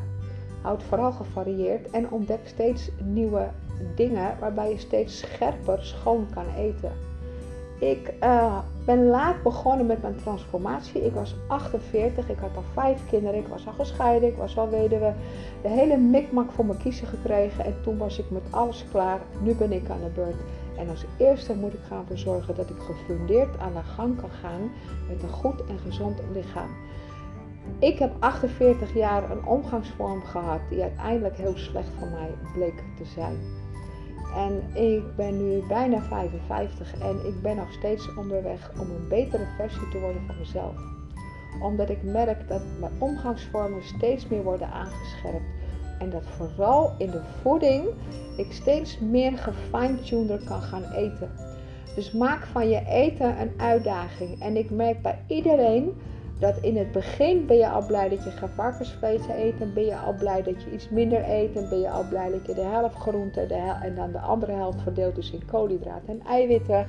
[0.62, 3.48] Houd vooral gevarieerd en ontdek steeds nieuwe
[3.96, 6.92] dingen waarbij je steeds scherper schoon kan eten.
[7.80, 11.06] Ik uh, ben laat begonnen met mijn transformatie.
[11.06, 14.70] Ik was 48, ik had al vijf kinderen, ik was al gescheiden, ik was al
[14.70, 15.14] weduwe.
[15.62, 19.20] De hele mikmak voor mijn kiezen gekregen en toen was ik met alles klaar.
[19.42, 20.42] Nu ben ik aan de beurt.
[20.78, 24.72] En als eerste moet ik gaan verzorgen dat ik gefundeerd aan de gang kan gaan
[25.08, 26.70] met een goed en gezond lichaam.
[27.80, 33.06] Ik heb 48 jaar een omgangsvorm gehad die uiteindelijk heel slecht voor mij bleek te
[33.06, 33.38] zijn.
[34.36, 39.46] En ik ben nu bijna 55 en ik ben nog steeds onderweg om een betere
[39.58, 40.76] versie te worden van mezelf.
[41.62, 45.55] Omdat ik merk dat mijn omgangsvormen steeds meer worden aangescherpt.
[46.00, 47.86] En dat vooral in de voeding
[48.38, 51.30] ik steeds meer gefine-tuner kan gaan eten.
[51.96, 54.42] Dus maak van je eten een uitdaging.
[54.42, 55.94] En ik merk bij iedereen
[56.40, 59.62] dat in het begin ben je al blij dat je geen varkensvlees eet.
[59.62, 61.56] En ben je al blij dat je iets minder eet.
[61.56, 64.52] En ben je al blij dat je de helft groente de en dan de andere
[64.52, 66.88] helft verdeelt dus in koolhydraten en eiwitten.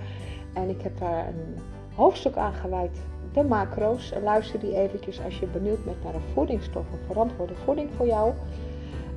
[0.54, 1.59] En ik heb daar een
[1.94, 3.00] hoofdstuk aan gewijd.
[3.32, 4.12] De macro's.
[4.22, 8.32] Luister die eventjes als je benieuwd bent naar een voedingsstof, een verantwoorde voeding voor jou.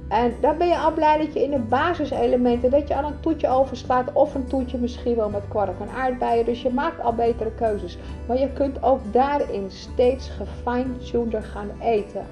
[0.10, 3.20] En dan ben je al blij dat je in de basiselementen, dat je al een
[3.20, 6.46] toetje overslaat of een toetje misschien wel met kwark en aardbeien.
[6.46, 7.98] Dus je maakt al betere keuzes.
[8.28, 12.26] Maar je kunt ook daarin steeds gefine-tuner gaan eten.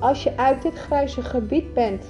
[0.00, 2.04] Als je uit dit grijze gebied bent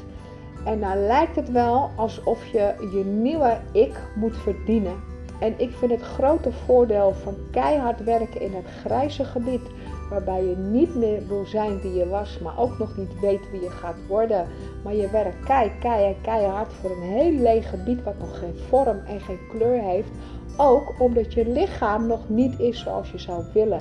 [0.65, 5.03] en dan lijkt het wel alsof je je nieuwe ik moet verdienen.
[5.41, 9.63] En ik vind het grote voordeel van keihard werken in het grijze gebied
[10.11, 13.61] waarbij je niet meer wil zijn wie je was, maar ook nog niet weet wie
[13.61, 14.47] je gaat worden.
[14.85, 18.99] Maar je werkt kei, kei, keihard voor een heel leeg gebied wat nog geen vorm
[19.07, 20.11] en geen kleur heeft.
[20.57, 23.81] Ook omdat je lichaam nog niet is zoals je zou willen.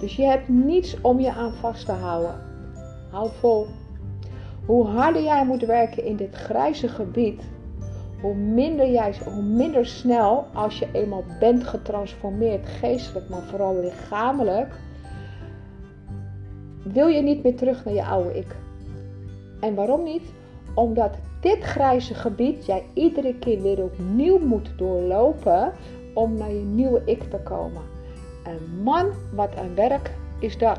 [0.00, 2.34] Dus je hebt niets om je aan vast te houden.
[3.10, 3.66] Hou vol.
[4.66, 7.42] Hoe harder jij moet werken in dit grijze gebied,
[8.20, 14.74] hoe minder, jij, hoe minder snel als je eenmaal bent getransformeerd, geestelijk, maar vooral lichamelijk,
[16.84, 18.56] wil je niet meer terug naar je oude ik.
[19.60, 20.32] En waarom niet?
[20.74, 25.72] Omdat dit grijze gebied jij iedere keer weer opnieuw moet doorlopen
[26.14, 27.82] om naar je nieuwe ik te komen.
[28.44, 30.78] En man, wat een werk is dat.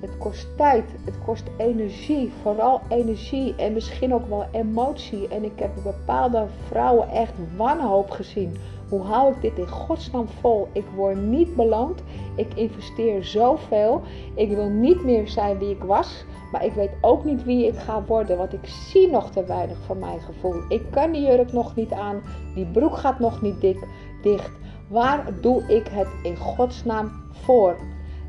[0.00, 5.28] Het kost tijd, het kost energie, vooral energie en misschien ook wel emotie.
[5.28, 8.56] En ik heb bepaalde vrouwen echt wanhoop gezien.
[8.94, 10.68] Hoe hou ik dit in godsnaam vol?
[10.72, 12.02] Ik word niet beloond.
[12.36, 14.02] Ik investeer zoveel.
[14.34, 16.24] Ik wil niet meer zijn wie ik was.
[16.52, 18.36] Maar ik weet ook niet wie ik ga worden.
[18.36, 20.62] Want ik zie nog te weinig van mijn gevoel.
[20.68, 22.22] Ik kan die jurk nog niet aan.
[22.54, 23.86] Die broek gaat nog niet dik,
[24.22, 24.50] dicht.
[24.88, 27.76] Waar doe ik het in godsnaam voor?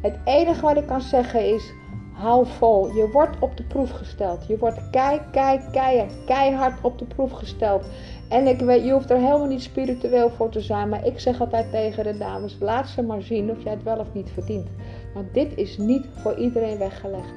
[0.01, 1.73] Het enige wat ik kan zeggen is:
[2.15, 2.93] hou vol.
[2.93, 4.47] Je wordt op de proef gesteld.
[4.47, 7.85] Je wordt kei, kei, kei, keihard op de proef gesteld.
[8.29, 10.89] En ik weet, je hoeft er helemaal niet spiritueel voor te zijn.
[10.89, 13.97] Maar ik zeg altijd tegen de dames: laat ze maar zien of jij het wel
[13.97, 14.67] of niet verdient.
[15.13, 17.33] Want dit is niet voor iedereen weggelegd.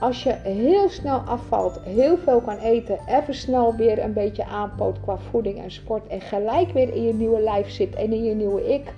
[0.00, 5.00] Als je heel snel afvalt, heel veel kan eten, even snel weer een beetje aanpoot
[5.00, 8.34] qua voeding en sport en gelijk weer in je nieuwe lijf zit en in je
[8.34, 8.94] nieuwe ik,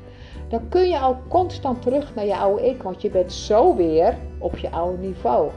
[0.53, 4.17] dan kun je al constant terug naar je oude ik, want je bent zo weer
[4.39, 5.51] op je oude niveau.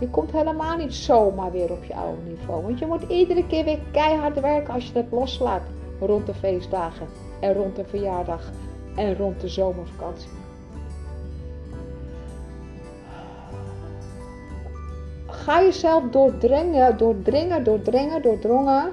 [0.00, 2.62] Je komt helemaal niet zomaar weer op je oude niveau.
[2.62, 5.62] Want je moet iedere keer weer keihard werken als je het loslaat.
[6.00, 7.06] Rond de feestdagen
[7.40, 8.50] en rond de verjaardag
[8.96, 10.30] en rond de zomervakantie.
[15.26, 18.92] Ga jezelf doordringen, doordringen, doordringen, doordrongen.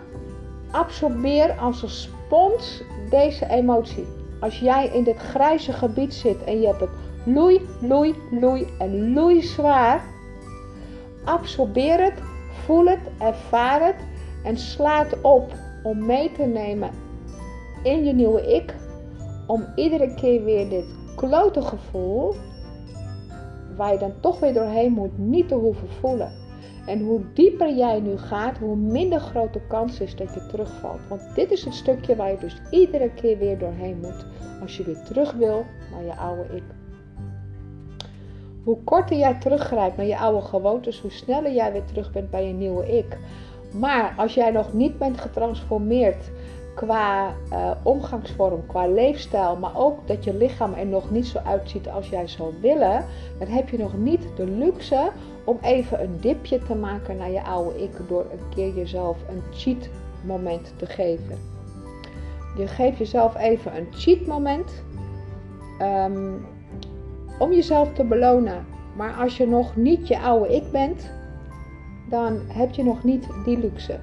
[0.72, 4.24] Absorbeer als een spons deze emotie.
[4.46, 6.90] Als jij in dit grijze gebied zit en je hebt het
[7.24, 10.04] loei, loei, loei en loei zwaar
[11.24, 12.22] Absorbeer het,
[12.66, 13.96] voel het, ervaar het
[14.44, 16.90] en sla het op om mee te nemen
[17.84, 18.76] in je nieuwe ik.
[19.48, 20.86] Om iedere keer weer dit
[21.16, 22.36] klote gevoel,
[23.76, 26.32] waar je dan toch weer doorheen moet, niet te hoeven voelen.
[26.86, 31.00] En hoe dieper jij nu gaat, hoe minder grote kans is dat je terugvalt.
[31.10, 34.26] Want dit is het stukje waar je dus iedere keer weer doorheen moet.
[34.62, 36.64] Als je weer terug wil naar je oude ik.
[38.64, 42.48] Hoe korter jij teruggrijpt naar je oude gewoontes, hoe sneller jij weer terug bent bij
[42.48, 43.18] je nieuwe ik.
[43.72, 46.32] Maar als jij nog niet bent getransformeerd
[46.76, 51.90] qua uh, omgangsvorm, qua leefstijl, maar ook dat je lichaam er nog niet zo uitziet
[51.90, 53.06] als jij zou willen,
[53.40, 55.12] dan heb je nog niet de luxe
[55.46, 59.42] om even een dipje te maken naar je oude ik door een keer jezelf een
[59.54, 59.90] cheat
[60.26, 61.38] moment te geven.
[62.58, 64.84] Je geeft jezelf even een cheat moment.
[65.80, 66.34] Ehm,
[67.40, 68.66] om jezelf te belonen.
[68.96, 71.12] Maar als je nog niet je oude ik bent,
[72.10, 74.00] dan heb je nog niet die luxe.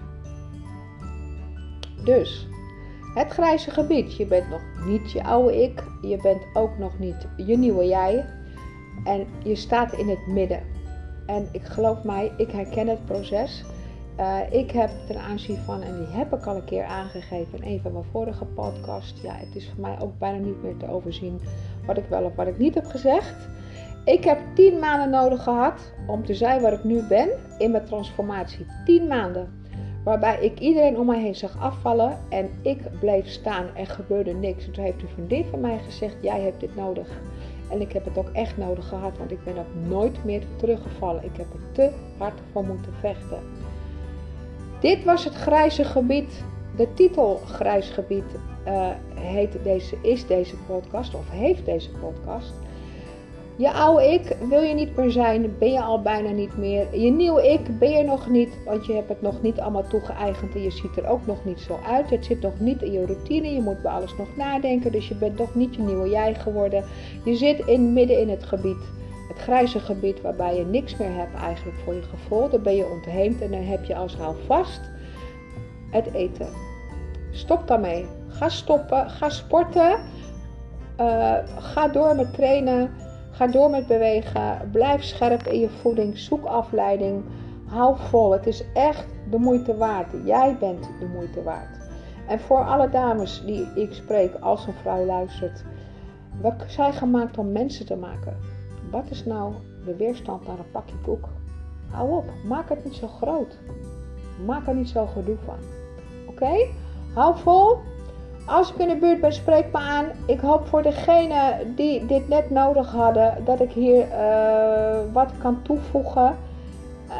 [2.04, 2.48] Dus,
[3.14, 4.16] het grijze gebied.
[4.16, 5.82] Je bent nog niet je oude ik.
[6.02, 8.24] Je bent ook nog niet je nieuwe jij.
[9.04, 10.71] En je staat in het midden.
[11.32, 13.64] En ik geloof mij, ik herken het proces.
[14.20, 17.72] Uh, ik heb ten aanzien van, en die heb ik al een keer aangegeven in
[17.72, 19.20] een van mijn vorige podcasts.
[19.20, 21.40] Ja, het is voor mij ook bijna niet meer te overzien
[21.86, 23.48] wat ik wel of wat ik niet heb gezegd.
[24.04, 27.28] Ik heb tien maanden nodig gehad om te zijn waar ik nu ben
[27.58, 28.66] in mijn transformatie.
[28.84, 29.60] Tien maanden.
[30.04, 34.66] Waarbij ik iedereen om mij heen zag afvallen en ik bleef staan en gebeurde niks.
[34.66, 37.08] En toen heeft een vriendin van mij gezegd: Jij hebt dit nodig.
[37.72, 41.24] En ik heb het ook echt nodig gehad, want ik ben ook nooit meer teruggevallen.
[41.24, 43.38] Ik heb er te hard voor moeten vechten.
[44.80, 46.44] Dit was het grijze gebied.
[46.76, 48.24] De titel Grijs gebied
[48.66, 52.52] uh, heet deze, is deze podcast of heeft deze podcast.
[53.62, 56.98] Je oude ik wil je niet meer zijn, ben je al bijna niet meer.
[56.98, 60.54] Je nieuwe ik ben je nog niet, want je hebt het nog niet allemaal toegeëigend
[60.54, 62.10] en je ziet er ook nog niet zo uit.
[62.10, 65.14] Het zit nog niet in je routine, je moet bij alles nog nadenken, dus je
[65.14, 66.84] bent nog niet je nieuwe jij geworden.
[67.24, 68.82] Je zit in, midden in het gebied,
[69.28, 72.48] het grijze gebied waarbij je niks meer hebt eigenlijk voor je gevoel.
[72.48, 74.80] Dan ben je ontheemd en dan heb je als vast
[75.90, 76.48] het eten.
[77.30, 78.06] Stop daarmee.
[78.28, 79.98] Ga stoppen, ga sporten,
[81.00, 83.10] uh, ga door met trainen.
[83.42, 84.68] Ga door met bewegen.
[84.72, 86.18] Blijf scherp in je voeding.
[86.18, 87.24] Zoek afleiding.
[87.66, 88.32] Hou vol.
[88.32, 90.08] Het is echt de moeite waard.
[90.24, 91.78] Jij bent de moeite waard.
[92.28, 95.64] En voor alle dames die ik spreek als een vrouw luistert.
[96.42, 98.36] We zijn gemaakt om mensen te maken.
[98.90, 101.28] Wat is nou de weerstand naar een pakje koek?
[101.90, 102.30] Hou op.
[102.44, 103.58] Maak het niet zo groot.
[104.46, 105.58] Maak er niet zo gedoe van.
[106.28, 106.66] Oké?
[107.14, 107.78] Hou vol.
[108.46, 110.06] Als ik in de buurt ben, spreek me aan.
[110.26, 115.62] Ik hoop voor degenen die dit net nodig hadden, dat ik hier uh, wat kan
[115.62, 116.36] toevoegen.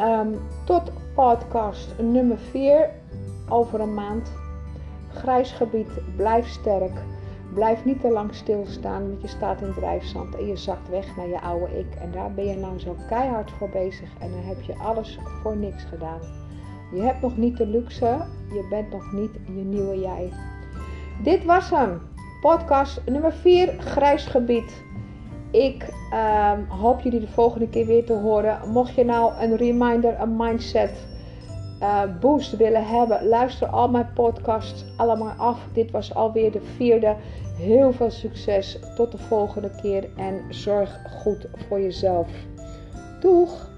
[0.05, 2.91] Um, tot podcast nummer 4
[3.49, 4.33] over een maand.
[5.13, 7.01] Grijs gebied, blijf sterk.
[7.55, 11.29] Blijf niet te lang stilstaan, want je staat in drijfzand en je zakt weg naar
[11.29, 11.95] je oude ik.
[12.01, 15.57] En daar ben je nou zo keihard voor bezig en dan heb je alles voor
[15.57, 16.21] niks gedaan.
[16.93, 20.33] Je hebt nog niet de luxe, je bent nog niet je nieuwe jij.
[21.23, 22.01] Dit was hem.
[22.41, 24.83] Podcast nummer 4, Grijs Gebied.
[25.51, 28.71] Ik ehm, hoop jullie de volgende keer weer te horen.
[28.71, 31.07] Mocht je nou een reminder, een mindset
[31.81, 35.59] uh, boost willen hebben, luister al mijn podcasts allemaal af.
[35.73, 37.17] Dit was alweer de vierde.
[37.57, 38.79] Heel veel succes.
[38.97, 42.29] Tot de volgende keer en zorg goed voor jezelf.
[43.21, 43.72] Doeg!